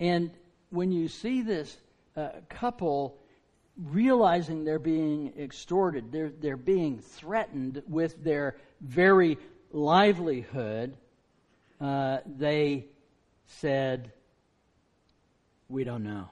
And 0.00 0.30
when 0.70 0.90
you 0.90 1.08
see 1.08 1.42
this 1.42 1.76
uh, 2.16 2.30
couple 2.48 3.18
realizing 3.76 4.64
they're 4.64 4.78
being 4.78 5.32
extorted, 5.38 6.10
they're 6.10 6.32
they're 6.40 6.56
being 6.56 6.98
threatened 6.98 7.82
with 7.88 8.22
their 8.24 8.56
very 8.80 9.38
livelihood, 9.72 10.96
uh, 11.80 12.18
they 12.26 12.86
said, 13.46 14.12
We 15.68 15.84
don't 15.84 16.04
know. 16.04 16.28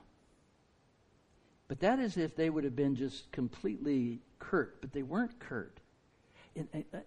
But 1.69 1.81
that 1.81 1.99
is 1.99 2.17
if 2.17 2.37
they 2.37 2.51
would 2.51 2.65
have 2.65 2.77
been 2.77 2.97
just 2.97 3.31
completely 3.33 4.21
curt, 4.39 4.81
but 4.81 4.93
they 4.93 5.03
weren't 5.03 5.39
curt. 5.39 5.79
Uh, 6.59 6.99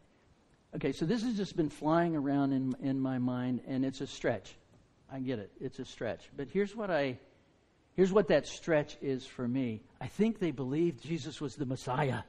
okay, 0.75 0.91
so 0.91 1.05
this 1.05 1.23
has 1.23 1.35
just 1.35 1.55
been 1.55 1.69
flying 1.69 2.15
around 2.15 2.51
in, 2.51 2.75
in 2.81 2.99
my 2.99 3.17
mind, 3.17 3.61
and 3.67 3.85
it's 3.85 4.01
a 4.01 4.07
stretch. 4.07 4.55
I 5.11 5.19
get 5.19 5.39
it. 5.39 5.51
It's 5.61 5.79
a 5.79 5.85
stretch. 5.85 6.29
But 6.35 6.47
here's 6.51 6.75
what 6.75 6.89
I 6.89 7.17
here's 7.95 8.11
what 8.11 8.27
that 8.27 8.47
stretch 8.47 8.97
is 9.01 9.25
for 9.25 9.47
me. 9.47 9.81
I 10.01 10.07
think 10.07 10.39
they 10.39 10.51
believed 10.51 11.01
Jesus 11.01 11.39
was 11.39 11.55
the 11.55 11.65
Messiah. 11.65 12.21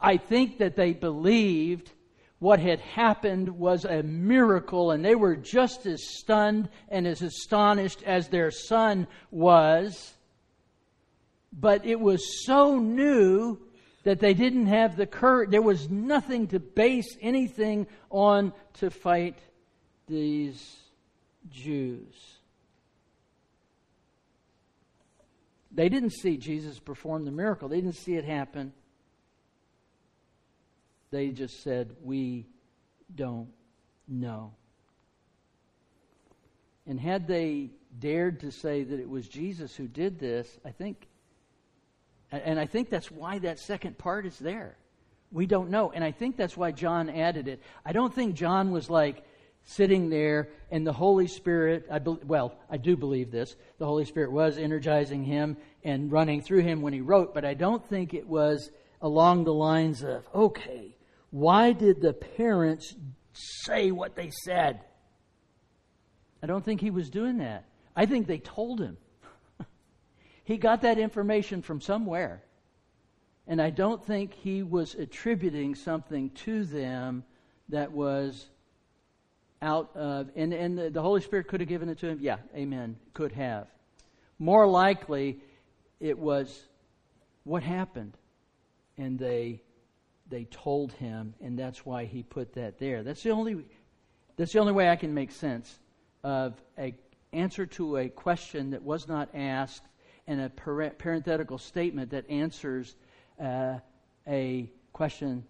I 0.00 0.16
think 0.16 0.58
that 0.58 0.76
they 0.76 0.92
believed 0.92 1.90
what 2.38 2.60
had 2.60 2.80
happened 2.80 3.48
was 3.58 3.84
a 3.84 4.02
miracle, 4.02 4.90
and 4.90 5.04
they 5.04 5.14
were 5.14 5.36
just 5.36 5.86
as 5.86 6.02
stunned 6.18 6.68
and 6.88 7.06
as 7.06 7.22
astonished 7.22 8.02
as 8.02 8.28
their 8.28 8.50
son 8.50 9.06
was. 9.30 10.14
But 11.52 11.86
it 11.86 11.98
was 11.98 12.44
so 12.44 12.78
new 12.78 13.58
that 14.06 14.20
they 14.20 14.34
didn't 14.34 14.66
have 14.66 14.94
the 14.94 15.04
courage. 15.04 15.50
There 15.50 15.60
was 15.60 15.90
nothing 15.90 16.46
to 16.48 16.60
base 16.60 17.16
anything 17.20 17.88
on 18.08 18.52
to 18.74 18.88
fight 18.88 19.36
these 20.06 20.76
Jews. 21.50 22.14
They 25.72 25.88
didn't 25.88 26.10
see 26.10 26.36
Jesus 26.36 26.78
perform 26.78 27.24
the 27.24 27.32
miracle, 27.32 27.68
they 27.68 27.80
didn't 27.80 27.96
see 27.96 28.14
it 28.14 28.24
happen. 28.24 28.72
They 31.10 31.30
just 31.30 31.64
said, 31.64 31.96
We 32.00 32.46
don't 33.12 33.48
know. 34.06 34.52
And 36.86 37.00
had 37.00 37.26
they 37.26 37.70
dared 37.98 38.38
to 38.40 38.52
say 38.52 38.84
that 38.84 39.00
it 39.00 39.08
was 39.08 39.26
Jesus 39.26 39.74
who 39.74 39.88
did 39.88 40.20
this, 40.20 40.46
I 40.64 40.70
think, 40.70 41.08
and 42.32 42.58
I 42.58 42.66
think 42.66 42.90
that's 42.90 43.10
why 43.10 43.38
that 43.40 43.58
second 43.58 43.98
part 43.98 44.26
is 44.26 44.38
there. 44.38 44.76
We 45.32 45.46
don't 45.46 45.70
know. 45.70 45.92
And 45.92 46.02
I 46.04 46.12
think 46.12 46.36
that's 46.36 46.56
why 46.56 46.72
John 46.72 47.10
added 47.10 47.48
it. 47.48 47.60
I 47.84 47.92
don't 47.92 48.14
think 48.14 48.34
John 48.34 48.70
was 48.70 48.88
like 48.90 49.24
sitting 49.64 50.08
there 50.08 50.48
and 50.70 50.86
the 50.86 50.92
Holy 50.92 51.26
Spirit, 51.26 51.86
I 51.90 51.98
be, 51.98 52.16
well, 52.24 52.56
I 52.70 52.76
do 52.76 52.96
believe 52.96 53.30
this. 53.30 53.56
The 53.78 53.86
Holy 53.86 54.04
Spirit 54.04 54.30
was 54.32 54.58
energizing 54.58 55.24
him 55.24 55.56
and 55.84 56.10
running 56.10 56.40
through 56.40 56.62
him 56.62 56.82
when 56.82 56.92
he 56.92 57.00
wrote, 57.00 57.34
but 57.34 57.44
I 57.44 57.54
don't 57.54 57.84
think 57.84 58.14
it 58.14 58.26
was 58.26 58.70
along 59.02 59.44
the 59.44 59.54
lines 59.54 60.02
of, 60.02 60.26
okay, 60.34 60.96
why 61.30 61.72
did 61.72 62.00
the 62.00 62.12
parents 62.12 62.94
say 63.32 63.90
what 63.90 64.14
they 64.14 64.30
said? 64.44 64.80
I 66.42 66.46
don't 66.46 66.64
think 66.64 66.80
he 66.80 66.90
was 66.90 67.10
doing 67.10 67.38
that. 67.38 67.64
I 67.94 68.06
think 68.06 68.26
they 68.26 68.38
told 68.38 68.80
him. 68.80 68.96
He 70.46 70.56
got 70.56 70.82
that 70.82 70.96
information 70.96 71.60
from 71.60 71.80
somewhere. 71.80 72.40
And 73.48 73.60
I 73.60 73.70
don't 73.70 74.02
think 74.04 74.32
he 74.32 74.62
was 74.62 74.94
attributing 74.94 75.74
something 75.74 76.30
to 76.30 76.64
them 76.64 77.24
that 77.68 77.90
was 77.90 78.46
out 79.60 79.90
of, 79.96 80.30
and, 80.36 80.52
and 80.54 80.78
the 80.94 81.02
Holy 81.02 81.20
Spirit 81.20 81.48
could 81.48 81.58
have 81.58 81.68
given 81.68 81.88
it 81.88 81.98
to 81.98 82.06
him. 82.06 82.18
Yeah, 82.20 82.36
amen. 82.54 82.96
Could 83.12 83.32
have. 83.32 83.66
More 84.38 84.68
likely, 84.68 85.40
it 85.98 86.16
was 86.16 86.62
what 87.42 87.64
happened, 87.64 88.16
and 88.96 89.18
they 89.18 89.62
they 90.28 90.44
told 90.44 90.92
him, 90.92 91.34
and 91.40 91.58
that's 91.58 91.86
why 91.86 92.04
he 92.04 92.22
put 92.22 92.52
that 92.54 92.78
there. 92.78 93.02
That's 93.02 93.22
the 93.22 93.30
only 93.30 93.64
that's 94.36 94.52
the 94.52 94.60
only 94.60 94.72
way 94.72 94.90
I 94.90 94.96
can 94.96 95.12
make 95.12 95.32
sense 95.32 95.76
of 96.22 96.54
a 96.78 96.94
answer 97.32 97.66
to 97.66 97.96
a 97.96 98.08
question 98.08 98.70
that 98.70 98.82
was 98.82 99.08
not 99.08 99.28
asked 99.34 99.82
and 100.26 100.40
a 100.40 100.48
parenthetical 100.50 101.58
statement 101.58 102.10
that 102.10 102.28
answers 102.28 102.94
uh, 103.40 103.78
a 104.26 104.70
question 104.92 105.44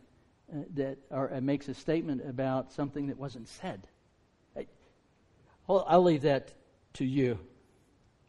uh, 0.52 0.58
that 0.74 0.98
or 1.10 1.32
uh, 1.32 1.40
makes 1.40 1.68
a 1.68 1.74
statement 1.74 2.22
about 2.28 2.72
something 2.72 3.06
that 3.06 3.18
wasn't 3.18 3.48
said. 3.48 3.86
I, 4.56 4.66
I'll 5.68 6.02
leave 6.02 6.22
that 6.22 6.52
to 6.94 7.04
you. 7.04 7.38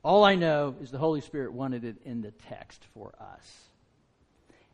All 0.04 0.24
I 0.24 0.36
know 0.36 0.76
is 0.82 0.92
the 0.92 0.98
Holy 0.98 1.22
Spirit 1.22 1.54
wanted 1.54 1.84
it 1.84 1.98
in 2.06 2.22
the 2.22 2.32
text 2.32 2.86
for 2.94 3.14
us. 3.20 3.70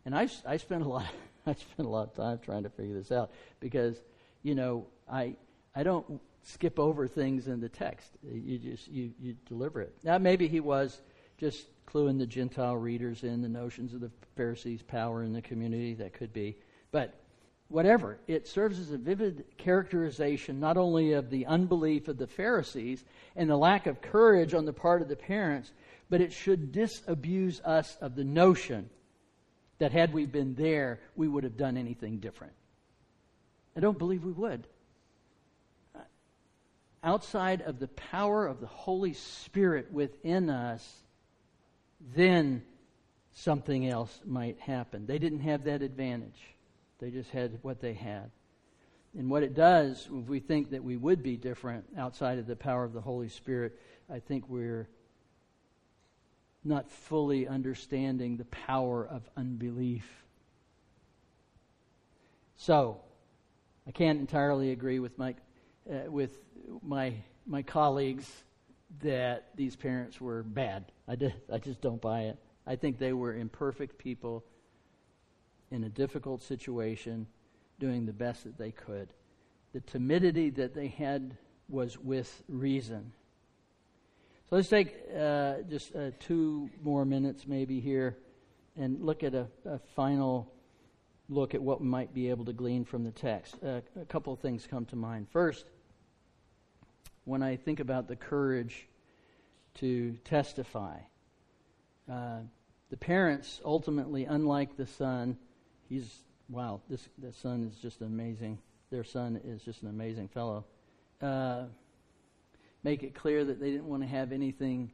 And 0.06 0.16
I, 0.16 0.30
I 0.46 0.58
spent 0.58 0.84
a 0.84 0.88
lot 0.88 1.06
I 1.46 1.54
spent 1.54 1.88
a 1.88 1.90
lot 1.90 2.08
of 2.08 2.16
time 2.16 2.40
trying 2.40 2.64
to 2.64 2.70
figure 2.70 2.94
this 2.94 3.12
out 3.12 3.32
because, 3.60 4.02
you 4.44 4.56
know, 4.56 4.86
I 5.12 5.36
I 5.76 5.84
don't 5.84 6.22
skip 6.44 6.78
over 6.80 7.08
things 7.08 7.48
in 7.48 7.60
the 7.60 7.70
text. 7.70 8.12
You 8.24 8.58
just 8.58 8.88
you, 8.88 9.12
you 9.20 9.36
deliver 9.48 9.82
it. 9.82 9.94
Now 10.04 10.18
maybe 10.18 10.48
he 10.48 10.60
was 10.60 11.02
just 11.44 11.68
cluing 11.86 12.18
the 12.18 12.26
Gentile 12.26 12.78
readers 12.78 13.26
in 13.26 13.42
the 13.42 13.50
notions 13.50 13.94
of 13.94 14.00
the 14.00 14.10
Pharisees' 14.38 14.82
power 14.82 15.24
in 15.24 15.34
the 15.34 15.42
community. 15.42 15.94
That 15.94 16.14
could 16.14 16.32
be, 16.32 16.56
but 16.90 17.16
whatever. 17.68 18.18
It 18.28 18.48
serves 18.48 18.80
as 18.80 18.92
a 18.92 18.98
vivid 18.98 19.44
characterization 19.58 20.62
not 20.62 20.78
only 20.78 21.12
of 21.12 21.30
the 21.30 21.46
unbelief 21.46 22.08
of 22.08 22.18
the 22.18 22.28
Pharisees 22.28 23.04
and 23.36 23.50
the 23.50 23.58
lack 23.58 23.88
of 23.88 24.02
courage 24.02 24.54
on 24.54 24.64
the 24.64 24.72
part 24.72 25.02
of 25.02 25.10
the 25.10 25.18
parents, 25.18 25.74
but 26.10 26.22
it 26.22 26.32
should 26.32 26.72
disabuse 26.72 27.60
us 27.66 27.98
of 28.00 28.16
the 28.16 28.24
notion 28.24 28.90
that 29.80 29.92
had 29.92 30.14
we 30.14 30.26
been 30.26 30.56
there, 30.56 31.02
we 31.18 31.28
would 31.28 31.44
have 31.44 31.58
done 31.58 31.76
anything 31.76 32.20
different. 32.20 32.54
I 33.76 33.82
don't 33.82 34.00
believe 34.00 34.24
we 34.24 34.32
would. 34.32 34.66
Outside 37.04 37.64
of 37.64 37.80
the 37.80 37.90
power 37.90 38.48
of 38.48 38.62
the 38.62 38.68
Holy 38.68 39.12
Spirit 39.12 39.92
within 39.92 40.50
us, 40.50 41.04
then 42.16 42.64
something 43.34 43.88
else 43.88 44.20
might 44.26 44.60
happen. 44.60 45.06
They 45.06 45.20
didn't 45.20 45.40
have 45.40 45.64
that 45.64 45.82
advantage. 45.82 46.40
They 47.00 47.10
just 47.10 47.30
had 47.32 47.60
what 47.62 47.82
they 47.82 47.94
had. 47.94 48.32
And 49.18 49.30
what 49.30 49.44
it 49.44 49.54
does, 49.54 50.08
if 50.12 50.28
we 50.28 50.40
think 50.40 50.72
that 50.72 50.84
we 50.84 50.98
would 50.98 51.22
be 51.22 51.38
different 51.38 51.86
outside 51.98 52.40
of 52.40 52.48
the 52.48 52.56
power 52.56 52.84
of 52.84 52.94
the 52.94 53.02
Holy 53.02 53.30
Spirit, 53.30 53.80
I 54.12 54.20
think 54.20 54.50
we're 54.50 54.88
not 56.64 56.90
fully 56.90 57.48
understanding 57.48 58.38
the 58.38 58.46
power 58.46 59.06
of 59.06 59.22
unbelief. 59.36 60.10
So, 62.56 63.02
I 63.86 63.92
can't 63.92 64.20
entirely 64.20 64.72
agree 64.72 65.00
with 65.00 65.18
my, 65.18 65.36
uh, 65.92 66.10
with 66.10 66.40
my, 66.82 67.16
my 67.46 67.62
colleagues 67.62 68.32
that 69.02 69.50
these 69.56 69.76
parents 69.76 70.22
were 70.22 70.44
bad. 70.44 70.86
I, 71.08 71.16
did, 71.16 71.34
I 71.52 71.58
just 71.58 71.82
don't 71.82 72.02
buy 72.02 72.24
it. 72.24 72.38
I 72.66 72.76
think 72.76 72.98
they 72.98 73.14
were 73.14 73.36
imperfect 73.36 73.98
people 73.98 74.44
in 75.72 75.84
a 75.84 75.90
difficult 75.90 76.42
situation, 76.42 77.28
doing 77.80 78.06
the 78.06 78.14
best 78.14 78.44
that 78.44 78.58
they 78.58 78.72
could. 78.72 79.14
The 79.74 79.82
timidity 79.82 80.50
that 80.52 80.74
they 80.74 80.88
had 80.88 81.36
was 81.68 81.98
with 81.98 82.44
reason. 82.48 83.12
So 84.50 84.58
let's 84.58 84.70
take 84.70 84.96
uh, 85.18 85.56
just 85.70 85.96
uh, 85.96 86.12
two 86.20 86.70
more 86.84 87.06
minutes, 87.06 87.48
maybe 87.48 87.80
here, 87.80 88.18
and 88.78 89.02
look 89.02 89.24
at 89.24 89.34
a, 89.34 89.48
a, 89.66 89.80
final 89.96 90.52
look 91.30 91.56
at 91.56 91.62
what 91.62 91.82
we 91.82 91.88
might 91.88 92.14
be 92.14 92.30
able 92.30 92.46
to 92.46 92.54
glean 92.54 92.86
from 92.86 93.04
the 93.04 93.12
text. 93.12 93.56
Uh, 93.66 93.82
a 94.00 94.06
couple 94.06 94.32
of 94.34 94.40
things 94.40 94.68
come 94.70 94.86
to 94.86 94.96
mind. 94.96 95.28
First, 95.32 95.66
when 97.26 97.42
I 97.42 97.56
think 97.56 97.80
about 97.80 98.08
the 98.08 98.16
courage 98.16 98.88
to 99.76 100.14
testify, 100.24 100.98
uh, 102.12 102.40
the 102.90 102.98
parents 102.98 103.60
ultimately, 103.66 104.26
unlike 104.26 104.78
the 104.78 104.86
son, 104.86 105.38
he's 105.90 106.10
wow, 106.50 106.82
this 106.90 107.08
the 107.18 107.34
son 107.34 107.70
is 107.72 107.80
just 107.80 108.02
amazing. 108.02 108.60
Their 108.92 109.04
son 109.04 109.40
is 109.44 109.64
just 109.64 109.82
an 109.82 109.90
amazing 109.90 110.28
fellow. 110.28 110.66
Uh, 111.22 111.64
make 112.84 113.02
it 113.04 113.16
clear 113.16 113.44
that 113.44 113.60
they 113.60 113.72
didn't 113.72 113.88
want 113.88 114.04
to 114.04 114.08
have 114.08 114.32
anything 114.32 114.92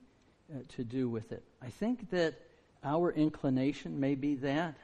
uh, 0.53 0.59
to 0.75 0.83
do 0.83 1.09
with 1.09 1.31
it. 1.31 1.43
I 1.61 1.69
think 1.69 2.09
that 2.11 2.35
our 2.83 3.11
inclination 3.11 3.99
may 3.99 4.15
be 4.15 4.35
that 4.35 4.75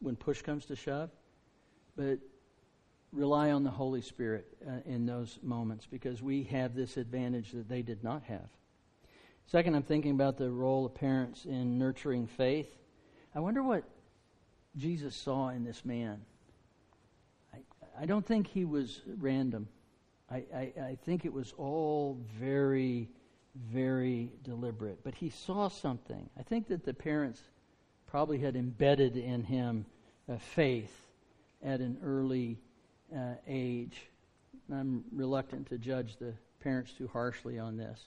when 0.00 0.14
push 0.16 0.42
comes 0.42 0.66
to 0.66 0.76
shove, 0.76 1.10
but 1.96 2.18
rely 3.12 3.50
on 3.50 3.64
the 3.64 3.70
Holy 3.70 4.02
Spirit 4.02 4.46
uh, 4.66 4.72
in 4.86 5.06
those 5.06 5.38
moments 5.42 5.86
because 5.90 6.22
we 6.22 6.44
have 6.44 6.74
this 6.74 6.96
advantage 6.96 7.50
that 7.52 7.68
they 7.68 7.82
did 7.82 8.04
not 8.04 8.22
have. 8.24 8.48
Second, 9.50 9.74
I'm 9.74 9.82
thinking 9.82 10.12
about 10.12 10.36
the 10.36 10.48
role 10.48 10.86
of 10.86 10.94
parents 10.94 11.44
in 11.44 11.76
nurturing 11.76 12.28
faith. 12.28 12.68
I 13.34 13.40
wonder 13.40 13.64
what 13.64 13.82
Jesus 14.76 15.16
saw 15.16 15.48
in 15.48 15.64
this 15.64 15.84
man. 15.84 16.20
I, 17.52 17.58
I 18.02 18.06
don't 18.06 18.24
think 18.24 18.46
he 18.46 18.64
was 18.64 19.00
random. 19.18 19.66
I, 20.30 20.44
I, 20.54 20.72
I 20.80 20.98
think 21.04 21.24
it 21.24 21.32
was 21.32 21.52
all 21.58 22.16
very, 22.38 23.08
very 23.56 24.30
deliberate. 24.44 25.02
But 25.02 25.16
he 25.16 25.30
saw 25.30 25.66
something. 25.66 26.30
I 26.38 26.44
think 26.44 26.68
that 26.68 26.84
the 26.84 26.94
parents 26.94 27.42
probably 28.06 28.38
had 28.38 28.54
embedded 28.54 29.16
in 29.16 29.42
him 29.42 29.84
a 30.28 30.38
faith 30.38 31.08
at 31.60 31.80
an 31.80 31.98
early 32.04 32.56
uh, 33.12 33.34
age. 33.48 34.00
I'm 34.72 35.02
reluctant 35.10 35.68
to 35.70 35.78
judge 35.78 36.18
the 36.18 36.34
parents 36.60 36.92
too 36.92 37.10
harshly 37.12 37.58
on 37.58 37.76
this. 37.76 38.06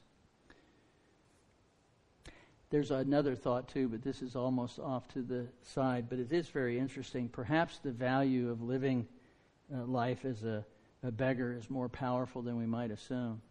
There's 2.73 2.91
another 2.91 3.35
thought 3.35 3.67
too, 3.67 3.87
but 3.87 4.01
this 4.01 4.21
is 4.21 4.35
almost 4.35 4.79
off 4.79 5.07
to 5.09 5.21
the 5.21 5.45
side, 5.61 6.07
but 6.09 6.17
it 6.17 6.33
is 6.33 6.49
very 6.49 6.79
interesting. 6.79 7.29
Perhaps 7.29 7.77
the 7.77 7.91
value 7.91 8.49
of 8.49 8.61
living 8.63 9.07
uh, 9.73 9.85
life 9.85 10.25
as 10.25 10.43
a 10.43 10.65
a 11.03 11.11
beggar 11.11 11.53
is 11.53 11.69
more 11.69 11.89
powerful 11.89 12.41
than 12.41 12.57
we 12.57 12.65
might 12.65 12.89
assume. 12.89 13.41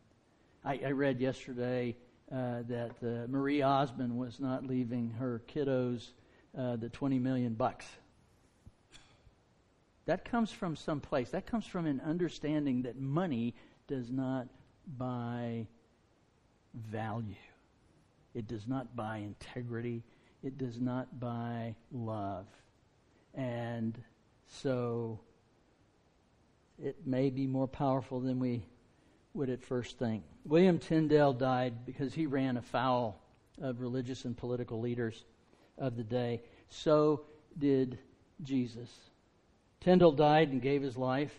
I, 0.65 0.81
I 0.87 0.91
read 0.93 1.21
yesterday 1.21 1.97
uh, 2.31 2.63
that 2.69 2.93
uh, 3.03 3.27
Marie 3.29 3.63
Osmond 3.63 4.17
was 4.17 4.41
not 4.41 4.67
leaving 4.67 5.11
her 5.19 5.43
kiddos 5.47 6.13
uh, 6.57 6.77
the 6.77 6.89
20 6.89 7.19
million 7.19 7.55
bucks. 7.55 7.87
That 10.07 10.25
comes 10.25 10.51
from 10.51 10.77
some 10.77 11.01
place. 11.01 11.31
That 11.31 11.47
comes 11.47 11.67
from 11.67 11.87
an 11.87 12.01
understanding 12.05 12.83
that 12.83 12.99
money 12.99 13.55
does 13.87 14.11
not 14.11 14.49
buy 14.99 15.67
value. 16.75 17.35
It 18.35 18.47
does 18.47 18.67
not 18.67 18.97
buy 18.97 19.19
integrity. 19.19 20.03
It 20.43 20.59
does 20.59 20.81
not 20.81 21.21
buy 21.21 21.75
love. 21.93 22.47
And 23.35 23.99
so 24.47 25.21
it 26.83 27.07
may 27.07 27.31
be 27.31 27.47
more 27.47 27.69
powerful 27.69 28.21
than 28.21 28.39
we 28.39 28.65
would 29.35 29.51
at 29.51 29.63
first 29.63 29.99
think. 29.99 30.25
William 30.45 30.79
Tyndale 30.79 31.33
died 31.33 31.87
because 31.87 32.13
he 32.13 32.27
ran 32.27 32.57
afoul 32.57 33.21
of 33.61 33.81
religious 33.81 34.25
and 34.25 34.37
political 34.37 34.81
leaders 34.81 35.25
of 35.79 35.97
the 35.97 36.03
day. 36.03 36.43
So 36.69 37.23
did 37.59 37.99
Jesus. 38.43 38.91
Tyndale 39.81 40.13
died 40.13 40.51
and 40.51 40.61
gave 40.61 40.83
his 40.83 40.97
life. 40.97 41.33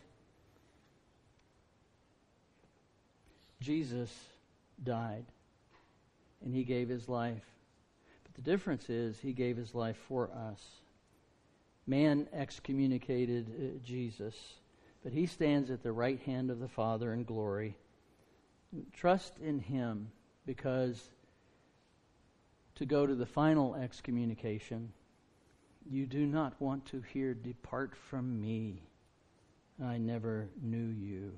Jesus 3.60 4.12
died 4.84 5.26
and 6.44 6.54
he 6.54 6.64
gave 6.64 6.90
his 6.90 7.08
life. 7.08 7.46
But 8.24 8.36
the 8.36 8.50
difference 8.50 8.90
is 8.90 9.20
he 9.20 9.34
gave 9.34 9.58
his 9.58 9.74
life 9.74 9.98
for 10.08 10.30
us. 10.32 10.62
Man 11.86 12.28
excommunicated 12.34 13.48
uh, 13.50 13.86
Jesus 13.86 14.36
but 15.04 15.12
he 15.12 15.26
stands 15.26 15.70
at 15.70 15.84
the 15.84 15.92
right 15.92 16.20
hand 16.22 16.50
of 16.50 16.60
the 16.60 16.68
Father 16.68 17.14
in 17.14 17.26
glory. 17.26 17.76
Trust 18.94 19.38
in 19.40 19.60
him 19.60 20.10
because 20.46 21.10
to 22.76 22.86
go 22.86 23.06
to 23.06 23.14
the 23.14 23.26
final 23.26 23.76
excommunication, 23.76 24.92
you 25.90 26.06
do 26.06 26.26
not 26.26 26.60
want 26.60 26.86
to 26.88 27.02
hear, 27.02 27.34
Depart 27.34 27.96
from 27.96 28.42
me. 28.42 28.82
I 29.84 29.98
never 29.98 30.48
knew 30.62 30.78
you. 30.78 31.34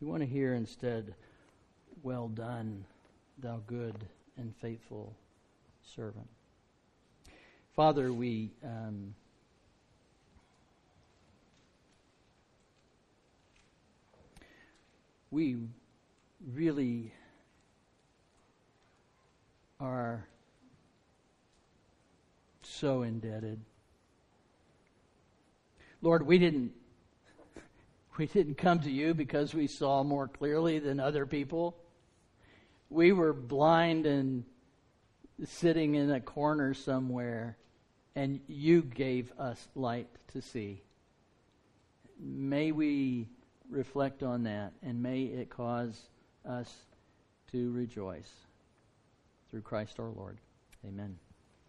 You 0.00 0.06
want 0.06 0.22
to 0.22 0.28
hear 0.28 0.54
instead, 0.54 1.14
Well 2.02 2.28
done, 2.28 2.84
thou 3.38 3.60
good 3.66 3.94
and 4.36 4.54
faithful 4.60 5.14
servant. 5.82 6.28
Father, 7.74 8.12
we. 8.12 8.50
Um, 8.64 9.14
we 15.34 15.56
really 16.52 17.12
are 19.80 20.24
so 22.62 23.02
indebted. 23.02 23.60
Lord, 26.02 26.24
we 26.24 26.38
didn't 26.38 26.70
we 28.18 28.26
didn't 28.26 28.58
come 28.58 28.78
to 28.80 28.90
you 28.90 29.12
because 29.12 29.54
we 29.54 29.66
saw 29.66 30.04
more 30.04 30.28
clearly 30.28 30.78
than 30.78 31.00
other 31.00 31.26
people. 31.26 31.76
We 32.94 33.10
were 33.10 33.32
blind 33.32 34.06
and 34.06 34.44
sitting 35.44 35.96
in 35.96 36.12
a 36.12 36.20
corner 36.20 36.74
somewhere, 36.74 37.56
and 38.14 38.38
you 38.46 38.82
gave 38.82 39.32
us 39.36 39.66
light 39.74 40.06
to 40.32 40.40
see. 40.40 40.80
May 42.20 42.70
we 42.70 43.26
reflect 43.68 44.22
on 44.22 44.44
that, 44.44 44.74
and 44.80 45.02
may 45.02 45.22
it 45.24 45.50
cause 45.50 46.08
us 46.48 46.72
to 47.50 47.72
rejoice. 47.72 48.30
Through 49.50 49.62
Christ 49.62 49.98
our 49.98 50.10
Lord. 50.10 50.38
Amen. 50.86 51.18